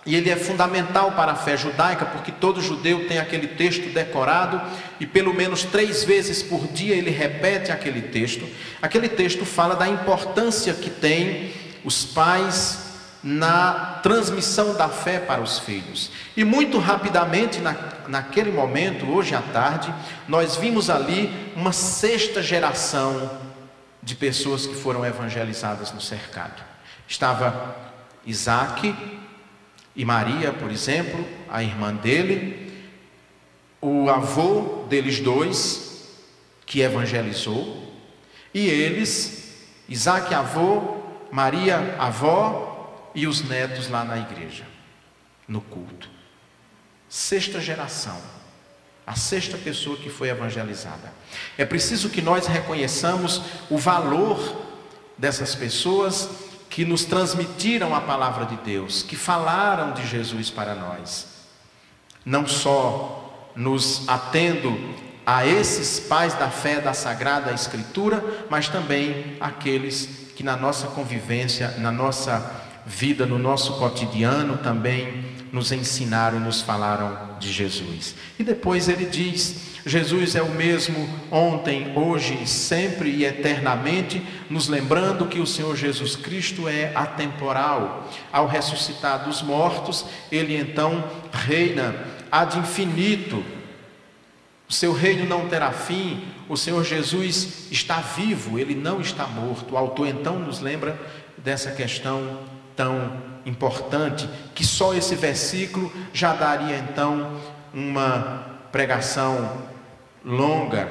e 0.07 0.15
ele 0.15 0.31
é 0.31 0.37
fundamental 0.37 1.11
para 1.13 1.33
a 1.33 1.35
fé 1.35 1.57
judaica, 1.57 2.07
porque 2.07 2.31
todo 2.31 2.63
judeu 2.63 3.09
tem 3.09 3.19
aquele 3.19 3.49
texto 3.49 3.93
decorado 3.93 4.63
e 5.01 5.07
pelo 5.07 5.35
menos 5.35 5.65
três 5.65 6.05
vezes 6.05 6.45
por 6.45 6.69
dia 6.69 6.95
ele 6.95 7.11
repete 7.11 7.73
aquele 7.73 8.01
texto. 8.01 8.47
Aquele 8.81 9.09
texto 9.09 9.45
fala 9.45 9.75
da 9.75 9.89
importância 9.89 10.73
que 10.75 10.89
tem 10.89 11.53
os 11.85 12.05
pais 12.05 12.86
na 13.29 13.99
transmissão 14.05 14.77
da 14.77 14.89
fé 14.89 15.19
para 15.19 15.43
os 15.43 15.59
filhos. 15.59 16.13
E 16.37 16.45
muito 16.45 16.79
rapidamente, 16.79 17.59
na, 17.59 17.75
naquele 18.07 18.53
momento, 18.53 19.05
hoje 19.05 19.35
à 19.35 19.43
tarde, 19.43 19.93
nós 20.29 20.55
vimos 20.55 20.89
ali 20.89 21.53
uma 21.57 21.73
sexta 21.73 22.41
geração 22.41 23.29
de 24.01 24.15
pessoas 24.15 24.65
que 24.65 24.77
foram 24.77 25.05
evangelizadas 25.05 25.91
no 25.91 26.01
cercado. 26.01 26.63
Estava 27.09 27.75
Isaac, 28.25 28.95
e 29.97 30.05
Maria, 30.05 30.53
por 30.53 30.71
exemplo, 30.71 31.27
a 31.51 31.65
irmã 31.65 31.93
dele, 31.93 32.73
o 33.81 34.09
avô 34.09 34.85
deles 34.89 35.19
dois, 35.19 36.13
que 36.65 36.81
evangelizou, 36.81 37.93
e 38.55 38.69
eles, 38.69 39.67
Isaac 39.89 40.33
avô, 40.33 40.99
Maria 41.33 41.97
avó 41.99 42.76
e 43.17 43.27
os 43.27 43.43
netos 43.43 43.89
lá 43.89 44.05
na 44.05 44.19
igreja, 44.19 44.65
no 45.49 45.63
culto. 45.63 46.09
Sexta 47.09 47.59
geração, 47.59 48.21
a 49.07 49.17
sexta 49.17 49.57
pessoa 49.57 49.97
que 49.97 50.11
foi 50.11 50.29
evangelizada. 50.29 51.13
É 51.57 51.65
preciso 51.65 52.11
que 52.11 52.21
nós 52.21 52.47
reconheçamos 52.47 53.41
o 53.71 53.79
valor 53.79 54.65
dessas 55.17 55.55
pessoas 55.55 56.29
que 56.69 56.85
nos 56.85 57.07
transmitiram 57.07 57.95
a 57.95 58.03
palavra 58.03 58.45
de 58.45 58.57
Deus, 58.57 59.03
que 59.03 59.17
falaram 59.17 59.95
de 59.95 60.07
Jesus 60.07 60.51
para 60.51 60.75
nós. 60.75 61.27
Não 62.23 62.47
só 62.47 63.51
nos 63.57 64.07
atendo 64.07 64.79
a 65.25 65.47
esses 65.47 65.99
pais 66.01 66.35
da 66.35 66.51
fé 66.51 66.83
da 66.83 66.93
Sagrada 66.93 67.51
Escritura, 67.53 68.23
mas 68.51 68.69
também 68.69 69.39
aqueles 69.41 70.27
que 70.37 70.43
na 70.43 70.55
nossa 70.55 70.89
convivência, 70.89 71.77
na 71.79 71.91
nossa 71.91 72.66
vida, 72.87 73.27
no 73.27 73.39
nosso 73.39 73.75
cotidiano 73.79 74.57
também 74.59 75.25
nos 75.53 75.73
ensinaram 75.73 76.39
e 76.39 76.41
nos 76.41 76.61
falaram 76.61 77.37
de 77.39 77.53
Jesus. 77.53 78.15
E 78.39 78.45
depois 78.45 78.89
ele 78.89 79.07
diz: 79.07 79.77
Jesus 79.85 80.35
é 80.35 80.43
o 80.43 80.51
mesmo 80.51 81.09
ontem, 81.31 81.93
hoje, 81.97 82.47
sempre 82.47 83.11
e 83.11 83.25
eternamente, 83.25 84.23
nos 84.49 84.69
lembrando 84.69 85.27
que 85.27 85.41
o 85.41 85.47
Senhor 85.47 85.75
Jesus 85.77 86.15
Cristo 86.15 86.69
é 86.69 86.93
atemporal. 86.95 88.09
Ao 88.33 88.47
ressuscitar 88.47 89.25
dos 89.25 89.43
mortos, 89.43 90.05
ele 90.31 90.57
então 90.57 91.05
reina 91.33 91.95
ad 92.31 92.59
infinito. 92.59 93.43
O 94.69 94.73
seu 94.73 94.93
reino 94.93 95.25
não 95.29 95.49
terá 95.49 95.71
fim, 95.71 96.25
o 96.49 96.57
Senhor 96.57 96.85
Jesus 96.85 97.69
está 97.71 98.01
vivo, 98.01 98.59
ele 98.59 98.75
não 98.75 99.01
está 99.01 99.27
morto. 99.27 99.75
O 99.75 99.79
autor 99.79 100.09
então 100.09 100.39
nos 100.41 100.61
lembra 100.61 100.99
dessa 101.39 101.71
questão 101.71 102.41
tão 102.77 103.13
importante, 103.45 104.29
que 104.55 104.65
só 104.65 104.95
esse 104.95 105.15
versículo 105.15 105.93
já 106.13 106.35
daria 106.35 106.77
então 106.79 107.41
uma 107.73 108.59
pregação 108.71 109.63
longa, 110.25 110.89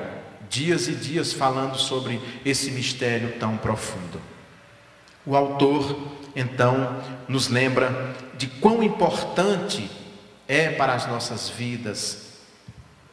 dias 0.49 0.87
e 0.87 0.93
dias 0.93 1.33
falando 1.33 1.75
sobre 1.77 2.19
esse 2.43 2.71
mistério 2.71 3.33
tão 3.39 3.57
profundo. 3.57 4.19
O 5.25 5.35
autor, 5.35 5.97
então, 6.35 7.01
nos 7.27 7.47
lembra 7.47 8.13
de 8.37 8.47
quão 8.47 8.83
importante 8.83 9.89
é 10.47 10.69
para 10.69 10.93
as 10.93 11.07
nossas 11.07 11.49
vidas 11.49 12.25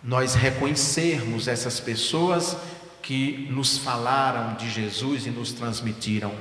nós 0.03 0.35
reconhecermos 0.35 1.47
essas 1.47 1.79
pessoas 1.79 2.57
que 3.01 3.49
nos 3.51 3.79
falaram 3.79 4.55
de 4.55 4.69
Jesus 4.69 5.27
e 5.27 5.31
nos 5.31 5.53
transmitiram 5.53 6.33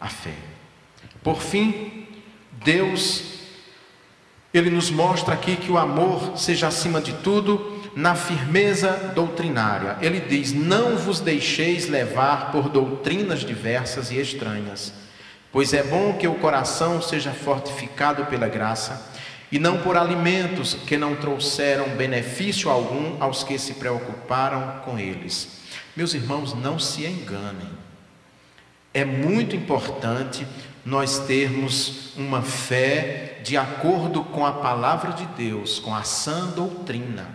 a 0.00 0.08
fé. 0.08 0.34
Por 1.22 1.40
fim, 1.40 2.06
Deus, 2.64 3.22
Ele 4.52 4.70
nos 4.70 4.90
mostra 4.90 5.34
aqui 5.34 5.56
que 5.56 5.70
o 5.70 5.78
amor 5.78 6.36
seja 6.36 6.68
acima 6.68 7.00
de 7.00 7.12
tudo 7.14 7.80
na 7.94 8.14
firmeza 8.14 9.12
doutrinária. 9.14 9.96
Ele 10.00 10.20
diz: 10.20 10.52
Não 10.52 10.96
vos 10.96 11.20
deixeis 11.20 11.88
levar 11.88 12.52
por 12.52 12.68
doutrinas 12.68 13.40
diversas 13.40 14.10
e 14.10 14.20
estranhas, 14.20 14.92
pois 15.52 15.72
é 15.72 15.82
bom 15.82 16.14
que 16.14 16.26
o 16.26 16.36
coração 16.36 17.02
seja 17.02 17.32
fortificado 17.32 18.26
pela 18.26 18.48
graça, 18.48 19.10
e 19.52 19.58
não 19.58 19.78
por 19.78 19.96
alimentos 19.96 20.74
que 20.74 20.96
não 20.96 21.16
trouxeram 21.16 21.88
benefício 21.90 22.70
algum 22.70 23.22
aos 23.22 23.42
que 23.42 23.58
se 23.58 23.74
preocuparam 23.74 24.80
com 24.84 24.98
eles. 24.98 25.60
Meus 25.96 26.14
irmãos, 26.14 26.54
não 26.54 26.78
se 26.78 27.04
enganem. 27.04 27.68
É 28.94 29.04
muito 29.04 29.54
importante 29.54 30.46
nós 30.84 31.18
termos 31.20 32.16
uma 32.16 32.42
fé 32.42 33.40
de 33.42 33.56
acordo 33.56 34.24
com 34.24 34.44
a 34.46 34.52
palavra 34.52 35.12
de 35.12 35.26
Deus, 35.26 35.78
com 35.78 35.94
a 35.94 36.02
sã 36.02 36.48
doutrina. 36.48 37.28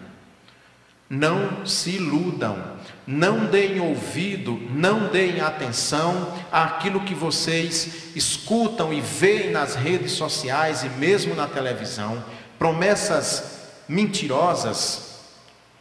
Não 1.08 1.66
se 1.66 1.92
iludam, 1.92 2.58
não 3.06 3.46
deem 3.46 3.80
ouvido, 3.80 4.60
não 4.72 5.08
deem 5.10 5.40
atenção 5.40 6.34
àquilo 6.52 7.02
que 7.02 7.14
vocês 7.14 8.16
escutam 8.16 8.92
e 8.92 9.02
veem 9.02 9.52
nas 9.52 9.76
redes 9.76 10.14
sociais 10.14 10.84
e 10.84 10.90
mesmo 10.90 11.36
na 11.36 11.48
televisão, 11.48 12.24
promessas 12.58 13.70
mentirosas, 13.88 15.20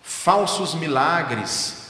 falsos 0.02 0.74
milagres, 0.74 1.84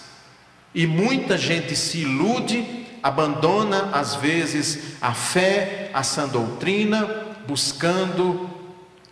e 0.73 0.87
muita 0.87 1.39
gente 1.39 1.75
se 1.77 1.99
ilude, 1.99 2.84
abandona 3.05 3.91
às 3.93 4.15
vezes 4.15 4.95
a 4.99 5.13
fé, 5.13 5.91
a 5.93 6.03
sã 6.03 6.27
doutrina, 6.27 7.07
buscando 7.47 8.49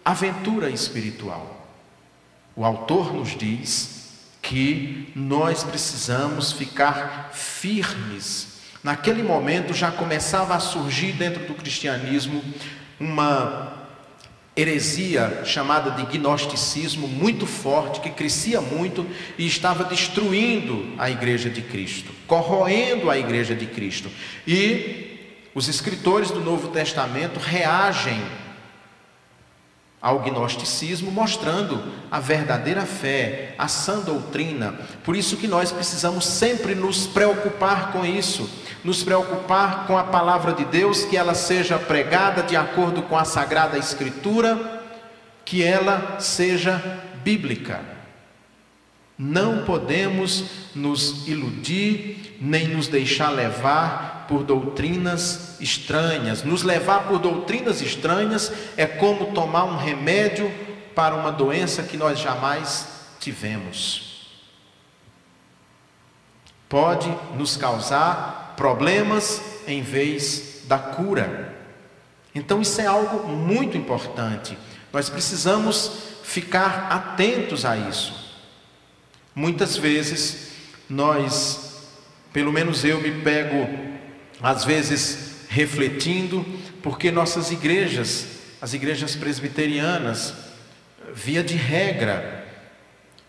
aventura 0.03 0.71
espiritual. 0.71 1.69
O 2.57 2.65
autor 2.65 3.13
nos 3.13 3.37
diz 3.37 4.15
que 4.41 5.13
nós 5.15 5.63
precisamos 5.63 6.53
ficar 6.53 7.33
firmes. 7.35 8.63
Naquele 8.83 9.23
momento 9.23 9.75
já 9.75 9.91
começava 9.91 10.55
a 10.55 10.61
surgir 10.61 11.13
dentro 11.13 11.45
do 11.45 11.53
cristianismo 11.53 12.43
uma 12.99 13.82
heresia 14.55 15.43
chamada 15.45 15.91
de 15.91 16.19
gnosticismo 16.19 17.09
muito 17.09 17.47
forte, 17.47 18.01
que 18.01 18.11
crescia 18.11 18.61
muito 18.61 19.07
e 19.39 19.47
estava 19.47 19.85
destruindo 19.85 20.95
a 20.99 21.11
igreja 21.11 21.49
de 21.49 21.63
Cristo, 21.63 22.13
corroendo 22.27 23.11
a 23.11 23.19
igreja 23.19 23.55
de 23.55 23.67
Cristo. 23.67 24.11
E 24.47 25.19
os 25.55 25.69
escritores 25.69 26.31
do 26.31 26.41
Novo 26.41 26.69
Testamento 26.69 27.39
reagem 27.39 28.21
ao 30.03 30.19
gnosticismo, 30.19 31.13
mostrando 31.13 31.81
a 32.11 32.19
verdadeira 32.19 32.85
fé, 32.85 33.55
a 33.57 33.69
sã 33.69 34.01
doutrina. 34.01 34.75
Por 35.05 35.15
isso 35.15 35.37
que 35.37 35.47
nós 35.47 35.71
precisamos 35.71 36.27
sempre 36.27 36.75
nos 36.75 37.07
preocupar 37.07 37.93
com 37.93 38.05
isso, 38.05 38.51
nos 38.83 39.05
preocupar 39.05 39.87
com 39.87 39.97
a 39.97 40.03
palavra 40.03 40.53
de 40.53 40.65
Deus, 40.65 41.05
que 41.05 41.17
ela 41.17 41.35
seja 41.35 41.79
pregada 41.79 42.43
de 42.43 42.57
acordo 42.57 43.03
com 43.03 43.17
a 43.17 43.25
sagrada 43.25 43.79
escritura, 43.79 44.83
que 45.45 45.63
ela 45.63 46.17
seja 46.19 46.83
bíblica. 47.23 47.92
Não 49.25 49.65
podemos 49.65 50.47
nos 50.75 51.29
iludir, 51.29 52.37
nem 52.41 52.67
nos 52.67 52.89
deixar 52.89 53.31
levar 53.31 54.27
por 54.29 54.43
doutrinas 54.43 55.61
estranhas. 55.61 56.43
Nos 56.43 56.65
levar 56.65 57.05
por 57.05 57.21
doutrinas 57.21 57.81
estranhas 57.81 58.53
é 58.77 58.85
como 58.85 59.27
tomar 59.27 59.63
um 59.63 59.77
remédio 59.77 60.53
para 60.93 61.15
uma 61.15 61.31
doença 61.31 61.85
que 61.85 61.97
nós 61.97 62.19
jamais 62.19 62.89
tivemos. 63.21 64.27
Pode 66.69 67.09
nos 67.37 67.57
causar 67.57 68.55
problemas 68.57 69.41
em 69.69 69.83
vez 69.83 70.65
da 70.65 70.79
cura. 70.79 71.57
Então, 72.35 72.61
isso 72.61 72.81
é 72.81 72.87
algo 72.87 73.29
muito 73.29 73.79
importante. 73.79 74.59
Nós 74.93 75.09
precisamos 75.09 75.93
ficar 76.25 76.89
atentos 76.91 77.65
a 77.65 77.77
isso. 77.77 78.22
Muitas 79.35 79.77
vezes 79.77 80.53
nós, 80.89 81.89
pelo 82.33 82.53
menos 82.53 82.85
eu 82.85 83.01
me 83.01 83.11
pego, 83.23 83.69
às 84.41 84.65
vezes, 84.65 85.47
refletindo, 85.49 86.45
porque 86.83 87.11
nossas 87.11 87.51
igrejas, 87.51 88.27
as 88.61 88.75
igrejas 88.75 89.17
presbiterianas, 89.17 90.35
via 91.15 91.43
de 91.43 91.55
regra, 91.55 92.47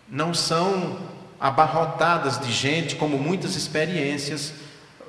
não 0.08 0.34
são 0.34 1.00
abarrotadas 1.40 2.38
de 2.38 2.52
gente, 2.52 2.96
como 2.96 3.18
muitas 3.18 3.56
experiências 3.56 4.54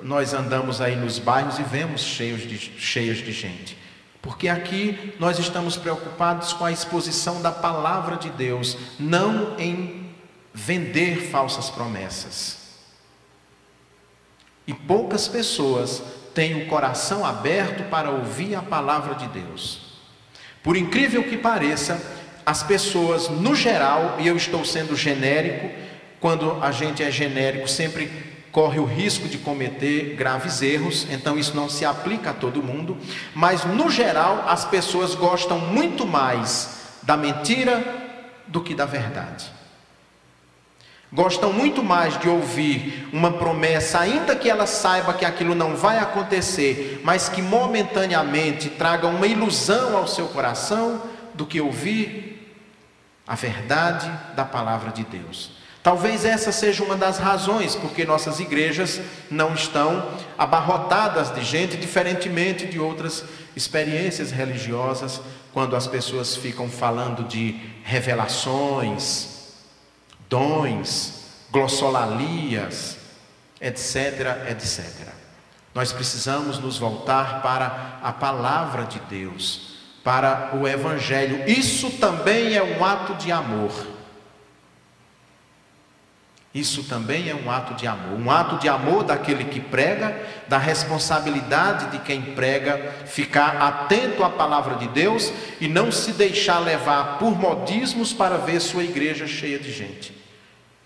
nós 0.02 0.34
andamos 0.34 0.80
aí 0.80 0.96
nos 0.96 1.18
bairros 1.18 1.58
e 1.58 1.62
vemos 1.62 2.02
cheios 2.02 2.42
de, 2.42 2.58
cheias 2.58 3.18
de 3.18 3.32
gente. 3.32 3.76
Porque 4.20 4.48
aqui 4.48 5.14
nós 5.18 5.38
estamos 5.38 5.76
preocupados 5.76 6.52
com 6.52 6.64
a 6.64 6.72
exposição 6.72 7.40
da 7.40 7.52
palavra 7.52 8.16
de 8.16 8.28
Deus, 8.30 8.76
não 8.98 9.58
em 9.58 10.05
vender 10.56 11.28
falsas 11.30 11.68
promessas. 11.68 12.56
E 14.66 14.72
poucas 14.72 15.28
pessoas 15.28 16.02
têm 16.34 16.62
o 16.62 16.66
coração 16.66 17.26
aberto 17.26 17.90
para 17.90 18.10
ouvir 18.10 18.54
a 18.54 18.62
palavra 18.62 19.14
de 19.14 19.28
Deus. 19.28 20.00
Por 20.62 20.74
incrível 20.74 21.22
que 21.24 21.36
pareça, 21.36 22.00
as 22.44 22.62
pessoas, 22.62 23.28
no 23.28 23.54
geral, 23.54 24.16
e 24.18 24.26
eu 24.26 24.34
estou 24.34 24.64
sendo 24.64 24.96
genérico, 24.96 25.68
quando 26.20 26.58
a 26.62 26.72
gente 26.72 27.02
é 27.02 27.10
genérico, 27.10 27.68
sempre 27.68 28.10
corre 28.50 28.80
o 28.80 28.86
risco 28.86 29.28
de 29.28 29.36
cometer 29.36 30.14
graves 30.16 30.62
erros, 30.62 31.06
então 31.10 31.38
isso 31.38 31.54
não 31.54 31.68
se 31.68 31.84
aplica 31.84 32.30
a 32.30 32.34
todo 32.34 32.62
mundo, 32.62 32.96
mas 33.34 33.66
no 33.66 33.90
geral 33.90 34.46
as 34.48 34.64
pessoas 34.64 35.14
gostam 35.14 35.58
muito 35.58 36.06
mais 36.06 36.96
da 37.02 37.14
mentira 37.14 37.84
do 38.46 38.62
que 38.62 38.74
da 38.74 38.86
verdade. 38.86 39.54
Gostam 41.12 41.52
muito 41.52 41.82
mais 41.82 42.18
de 42.18 42.28
ouvir 42.28 43.08
uma 43.12 43.32
promessa, 43.32 44.00
ainda 44.00 44.34
que 44.34 44.50
ela 44.50 44.66
saiba 44.66 45.14
que 45.14 45.24
aquilo 45.24 45.54
não 45.54 45.76
vai 45.76 45.98
acontecer, 45.98 47.00
mas 47.04 47.28
que 47.28 47.40
momentaneamente 47.40 48.70
traga 48.70 49.06
uma 49.06 49.26
ilusão 49.26 49.96
ao 49.96 50.06
seu 50.06 50.26
coração, 50.28 51.00
do 51.36 51.46
que 51.46 51.60
ouvir 51.60 52.56
a 53.26 53.34
verdade 53.34 54.10
da 54.34 54.44
palavra 54.44 54.90
de 54.90 55.04
Deus. 55.04 55.52
Talvez 55.82 56.24
essa 56.24 56.50
seja 56.50 56.82
uma 56.82 56.96
das 56.96 57.18
razões 57.18 57.76
porque 57.76 58.04
nossas 58.04 58.40
igrejas 58.40 59.00
não 59.30 59.54
estão 59.54 60.10
abarrotadas 60.36 61.32
de 61.32 61.44
gente, 61.44 61.76
diferentemente 61.76 62.66
de 62.66 62.80
outras 62.80 63.24
experiências 63.54 64.32
religiosas, 64.32 65.20
quando 65.52 65.76
as 65.76 65.86
pessoas 65.86 66.34
ficam 66.34 66.68
falando 66.68 67.22
de 67.22 67.60
revelações, 67.84 69.35
dons, 70.28 71.24
glossolalias, 71.50 72.98
etc, 73.60 74.50
etc. 74.50 74.84
Nós 75.74 75.92
precisamos 75.92 76.58
nos 76.58 76.78
voltar 76.78 77.42
para 77.42 77.98
a 78.02 78.12
palavra 78.12 78.84
de 78.84 78.98
Deus, 79.00 79.76
para 80.02 80.56
o 80.56 80.66
Evangelho. 80.66 81.48
Isso 81.48 81.90
também 81.98 82.54
é 82.54 82.62
um 82.62 82.84
ato 82.84 83.14
de 83.14 83.30
amor. 83.30 83.72
Isso 86.56 86.84
também 86.84 87.28
é 87.28 87.34
um 87.34 87.50
ato 87.50 87.74
de 87.74 87.86
amor, 87.86 88.18
um 88.18 88.30
ato 88.30 88.56
de 88.56 88.66
amor 88.66 89.04
daquele 89.04 89.44
que 89.44 89.60
prega, 89.60 90.18
da 90.48 90.56
responsabilidade 90.56 91.90
de 91.90 91.98
quem 91.98 92.22
prega, 92.34 92.94
ficar 93.04 93.60
atento 93.60 94.24
à 94.24 94.30
palavra 94.30 94.76
de 94.76 94.88
Deus 94.88 95.30
e 95.60 95.68
não 95.68 95.92
se 95.92 96.12
deixar 96.12 96.60
levar 96.60 97.18
por 97.18 97.38
modismos 97.38 98.14
para 98.14 98.38
ver 98.38 98.60
sua 98.60 98.84
igreja 98.84 99.26
cheia 99.26 99.58
de 99.58 99.70
gente. 99.70 100.15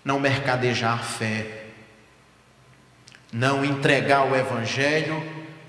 Não 0.05 0.19
mercadejar 0.19 1.03
fé, 1.03 1.67
não 3.33 3.65
entregar 3.65 4.25
o 4.25 4.35
evangelho 4.35 5.23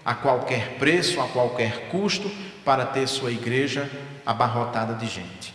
a 0.03 0.15
qualquer 0.15 0.77
preço, 0.79 1.19
a 1.21 1.27
qualquer 1.27 1.89
custo, 1.89 2.31
para 2.63 2.85
ter 2.85 3.07
sua 3.07 3.31
igreja 3.31 3.89
abarrotada 4.25 4.93
de 4.93 5.07
gente. 5.07 5.53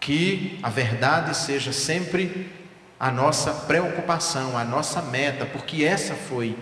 Que 0.00 0.58
a 0.62 0.68
verdade 0.68 1.36
seja 1.36 1.72
sempre 1.72 2.50
a 2.98 3.10
nossa 3.10 3.52
preocupação, 3.52 4.56
a 4.56 4.64
nossa 4.64 5.02
meta, 5.02 5.44
porque 5.44 5.84
essa 5.84 6.14
foi 6.14 6.56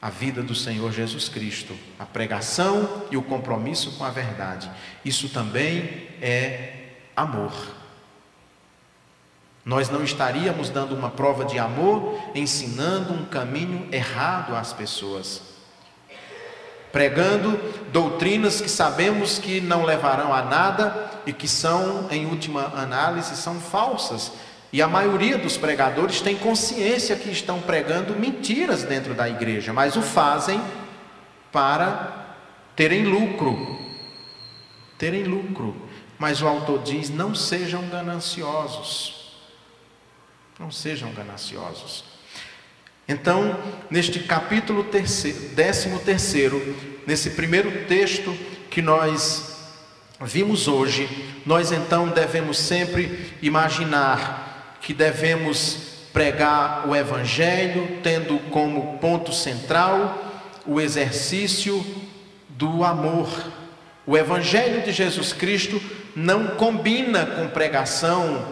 a 0.00 0.10
vida 0.10 0.42
do 0.42 0.54
Senhor 0.54 0.92
Jesus 0.92 1.28
Cristo, 1.28 1.76
a 1.98 2.06
pregação 2.06 3.06
e 3.10 3.16
o 3.16 3.22
compromisso 3.22 3.92
com 3.92 4.04
a 4.04 4.10
verdade. 4.10 4.70
Isso 5.04 5.28
também 5.28 6.08
é 6.20 6.72
amor. 7.16 7.77
Nós 9.68 9.90
não 9.90 10.02
estaríamos 10.02 10.70
dando 10.70 10.94
uma 10.94 11.10
prova 11.10 11.44
de 11.44 11.58
amor 11.58 12.18
ensinando 12.34 13.12
um 13.12 13.26
caminho 13.26 13.86
errado 13.92 14.56
às 14.56 14.72
pessoas, 14.72 15.42
pregando 16.90 17.60
doutrinas 17.92 18.62
que 18.62 18.68
sabemos 18.70 19.38
que 19.38 19.60
não 19.60 19.84
levarão 19.84 20.32
a 20.32 20.40
nada 20.40 21.10
e 21.26 21.34
que 21.34 21.46
são, 21.46 22.08
em 22.10 22.24
última 22.24 22.72
análise, 22.74 23.36
são 23.36 23.60
falsas 23.60 24.32
e 24.72 24.80
a 24.80 24.88
maioria 24.88 25.36
dos 25.36 25.58
pregadores 25.58 26.22
tem 26.22 26.34
consciência 26.34 27.14
que 27.14 27.28
estão 27.28 27.60
pregando 27.60 28.16
mentiras 28.16 28.84
dentro 28.84 29.12
da 29.12 29.28
igreja, 29.28 29.70
mas 29.74 29.96
o 29.96 30.00
fazem 30.00 30.62
para 31.52 32.36
terem 32.74 33.04
lucro. 33.04 33.78
Terem 34.96 35.24
lucro. 35.24 35.76
Mas 36.18 36.40
o 36.40 36.48
autor 36.48 36.82
diz: 36.82 37.10
não 37.10 37.34
sejam 37.34 37.86
gananciosos. 37.90 39.17
Não 40.58 40.70
sejam 40.70 41.12
gananciosos. 41.12 42.04
Então, 43.06 43.56
neste 43.88 44.20
capítulo 44.20 44.84
terceiro, 44.84 45.38
décimo 45.54 46.00
terceiro, 46.00 46.76
nesse 47.06 47.30
primeiro 47.30 47.86
texto 47.86 48.36
que 48.68 48.82
nós 48.82 49.56
vimos 50.20 50.66
hoje, 50.66 51.08
nós 51.46 51.70
então 51.70 52.08
devemos 52.08 52.58
sempre 52.58 53.32
imaginar 53.40 54.78
que 54.82 54.92
devemos 54.92 55.78
pregar 56.12 56.88
o 56.88 56.96
Evangelho, 56.96 58.00
tendo 58.02 58.38
como 58.50 58.98
ponto 58.98 59.32
central 59.32 60.42
o 60.66 60.80
exercício 60.80 61.84
do 62.48 62.82
amor. 62.82 63.28
O 64.04 64.16
Evangelho 64.16 64.82
de 64.82 64.92
Jesus 64.92 65.32
Cristo 65.32 65.80
não 66.16 66.48
combina 66.48 67.24
com 67.24 67.48
pregação 67.48 68.44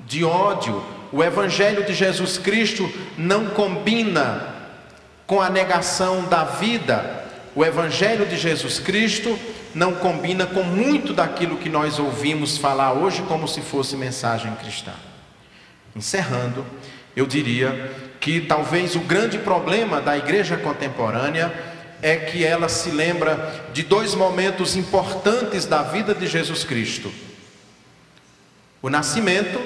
de 0.00 0.24
ódio. 0.24 0.97
O 1.12 1.22
Evangelho 1.22 1.84
de 1.84 1.94
Jesus 1.94 2.38
Cristo 2.38 2.90
não 3.16 3.46
combina 3.46 4.54
com 5.26 5.40
a 5.40 5.48
negação 5.48 6.24
da 6.24 6.44
vida. 6.44 7.24
O 7.54 7.64
Evangelho 7.64 8.26
de 8.26 8.36
Jesus 8.36 8.78
Cristo 8.78 9.38
não 9.74 9.94
combina 9.94 10.46
com 10.46 10.62
muito 10.62 11.12
daquilo 11.12 11.56
que 11.56 11.68
nós 11.68 11.98
ouvimos 11.98 12.58
falar 12.58 12.92
hoje 12.92 13.22
como 13.22 13.46
se 13.46 13.60
fosse 13.60 13.96
mensagem 13.96 14.54
cristã. 14.56 14.92
Encerrando, 15.94 16.64
eu 17.16 17.26
diria 17.26 17.92
que 18.20 18.40
talvez 18.40 18.94
o 18.94 19.00
grande 19.00 19.38
problema 19.38 20.00
da 20.00 20.16
igreja 20.16 20.56
contemporânea 20.56 21.52
é 22.00 22.16
que 22.16 22.44
ela 22.44 22.68
se 22.68 22.90
lembra 22.90 23.64
de 23.72 23.82
dois 23.82 24.14
momentos 24.14 24.76
importantes 24.76 25.64
da 25.64 25.82
vida 25.82 26.14
de 26.14 26.26
Jesus 26.26 26.64
Cristo: 26.64 27.12
o 28.80 28.88
nascimento, 28.88 29.60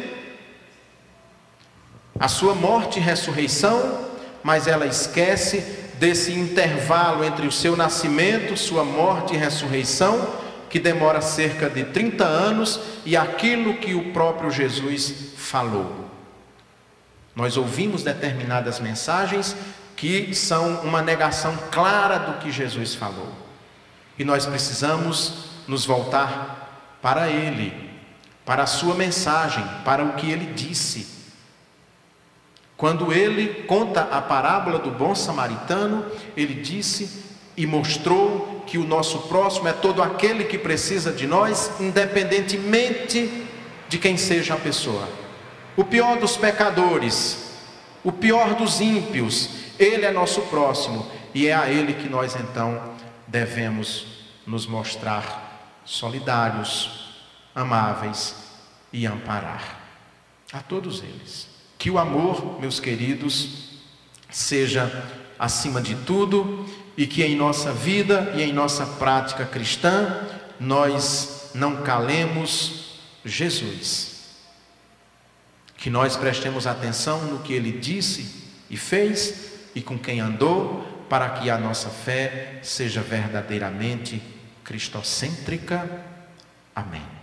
a 2.22 2.28
sua 2.28 2.54
morte 2.54 3.00
e 3.00 3.02
ressurreição, 3.02 3.98
mas 4.44 4.68
ela 4.68 4.86
esquece 4.86 5.58
desse 5.98 6.30
intervalo 6.32 7.24
entre 7.24 7.48
o 7.48 7.50
seu 7.50 7.76
nascimento, 7.76 8.56
sua 8.56 8.84
morte 8.84 9.34
e 9.34 9.36
ressurreição, 9.36 10.28
que 10.70 10.78
demora 10.78 11.20
cerca 11.20 11.68
de 11.68 11.82
30 11.82 12.22
anos, 12.22 12.78
e 13.04 13.16
aquilo 13.16 13.74
que 13.78 13.92
o 13.96 14.12
próprio 14.12 14.52
Jesus 14.52 15.32
falou. 15.36 16.08
Nós 17.34 17.56
ouvimos 17.56 18.04
determinadas 18.04 18.78
mensagens 18.78 19.56
que 19.96 20.32
são 20.32 20.76
uma 20.82 21.02
negação 21.02 21.58
clara 21.72 22.20
do 22.20 22.38
que 22.38 22.52
Jesus 22.52 22.94
falou. 22.94 23.32
E 24.16 24.22
nós 24.22 24.46
precisamos 24.46 25.46
nos 25.66 25.84
voltar 25.84 26.98
para 27.02 27.28
Ele, 27.28 27.90
para 28.46 28.62
a 28.62 28.66
Sua 28.66 28.94
mensagem, 28.94 29.64
para 29.84 30.04
o 30.04 30.12
que 30.12 30.30
Ele 30.30 30.54
disse. 30.54 31.21
Quando 32.82 33.12
Ele 33.12 33.62
conta 33.62 34.00
a 34.00 34.20
parábola 34.20 34.80
do 34.80 34.90
bom 34.90 35.14
samaritano, 35.14 36.04
Ele 36.36 36.54
disse 36.54 37.22
e 37.56 37.66
mostrou 37.66 38.64
que 38.66 38.76
o 38.76 38.84
nosso 38.84 39.20
próximo 39.28 39.68
é 39.68 39.72
todo 39.72 40.02
aquele 40.02 40.42
que 40.42 40.58
precisa 40.58 41.12
de 41.12 41.26
nós, 41.26 41.70
independentemente 41.78 43.46
de 43.88 43.98
quem 43.98 44.16
seja 44.16 44.54
a 44.54 44.56
pessoa 44.56 45.22
o 45.76 45.84
pior 45.84 46.18
dos 46.18 46.36
pecadores, 46.36 47.50
o 48.04 48.12
pior 48.12 48.54
dos 48.54 48.80
ímpios, 48.80 49.48
ele 49.78 50.04
é 50.04 50.10
nosso 50.10 50.42
próximo 50.42 51.10
e 51.34 51.46
é 51.46 51.54
a 51.54 51.68
ele 51.68 51.94
que 51.94 52.08
nós 52.08 52.36
então 52.36 52.94
devemos 53.26 54.06
nos 54.46 54.66
mostrar 54.66 55.80
solidários, 55.84 57.22
amáveis 57.54 58.36
e 58.92 59.06
amparar. 59.06 59.80
A 60.52 60.60
todos 60.60 61.02
eles. 61.02 61.51
Que 61.82 61.90
o 61.90 61.98
amor, 61.98 62.60
meus 62.60 62.78
queridos, 62.78 63.70
seja 64.30 65.04
acima 65.36 65.82
de 65.82 65.96
tudo 65.96 66.64
e 66.96 67.08
que 67.08 67.24
em 67.24 67.34
nossa 67.34 67.72
vida 67.72 68.32
e 68.36 68.42
em 68.42 68.52
nossa 68.52 68.86
prática 68.86 69.44
cristã 69.44 70.28
nós 70.60 71.50
não 71.52 71.82
calemos 71.82 73.00
Jesus. 73.24 74.36
Que 75.76 75.90
nós 75.90 76.16
prestemos 76.16 76.68
atenção 76.68 77.24
no 77.24 77.40
que 77.40 77.52
ele 77.52 77.72
disse 77.72 78.44
e 78.70 78.76
fez 78.76 79.50
e 79.74 79.82
com 79.82 79.98
quem 79.98 80.20
andou, 80.20 80.86
para 81.08 81.30
que 81.30 81.50
a 81.50 81.58
nossa 81.58 81.90
fé 81.90 82.60
seja 82.62 83.00
verdadeiramente 83.00 84.22
cristocêntrica. 84.62 85.90
Amém. 86.76 87.21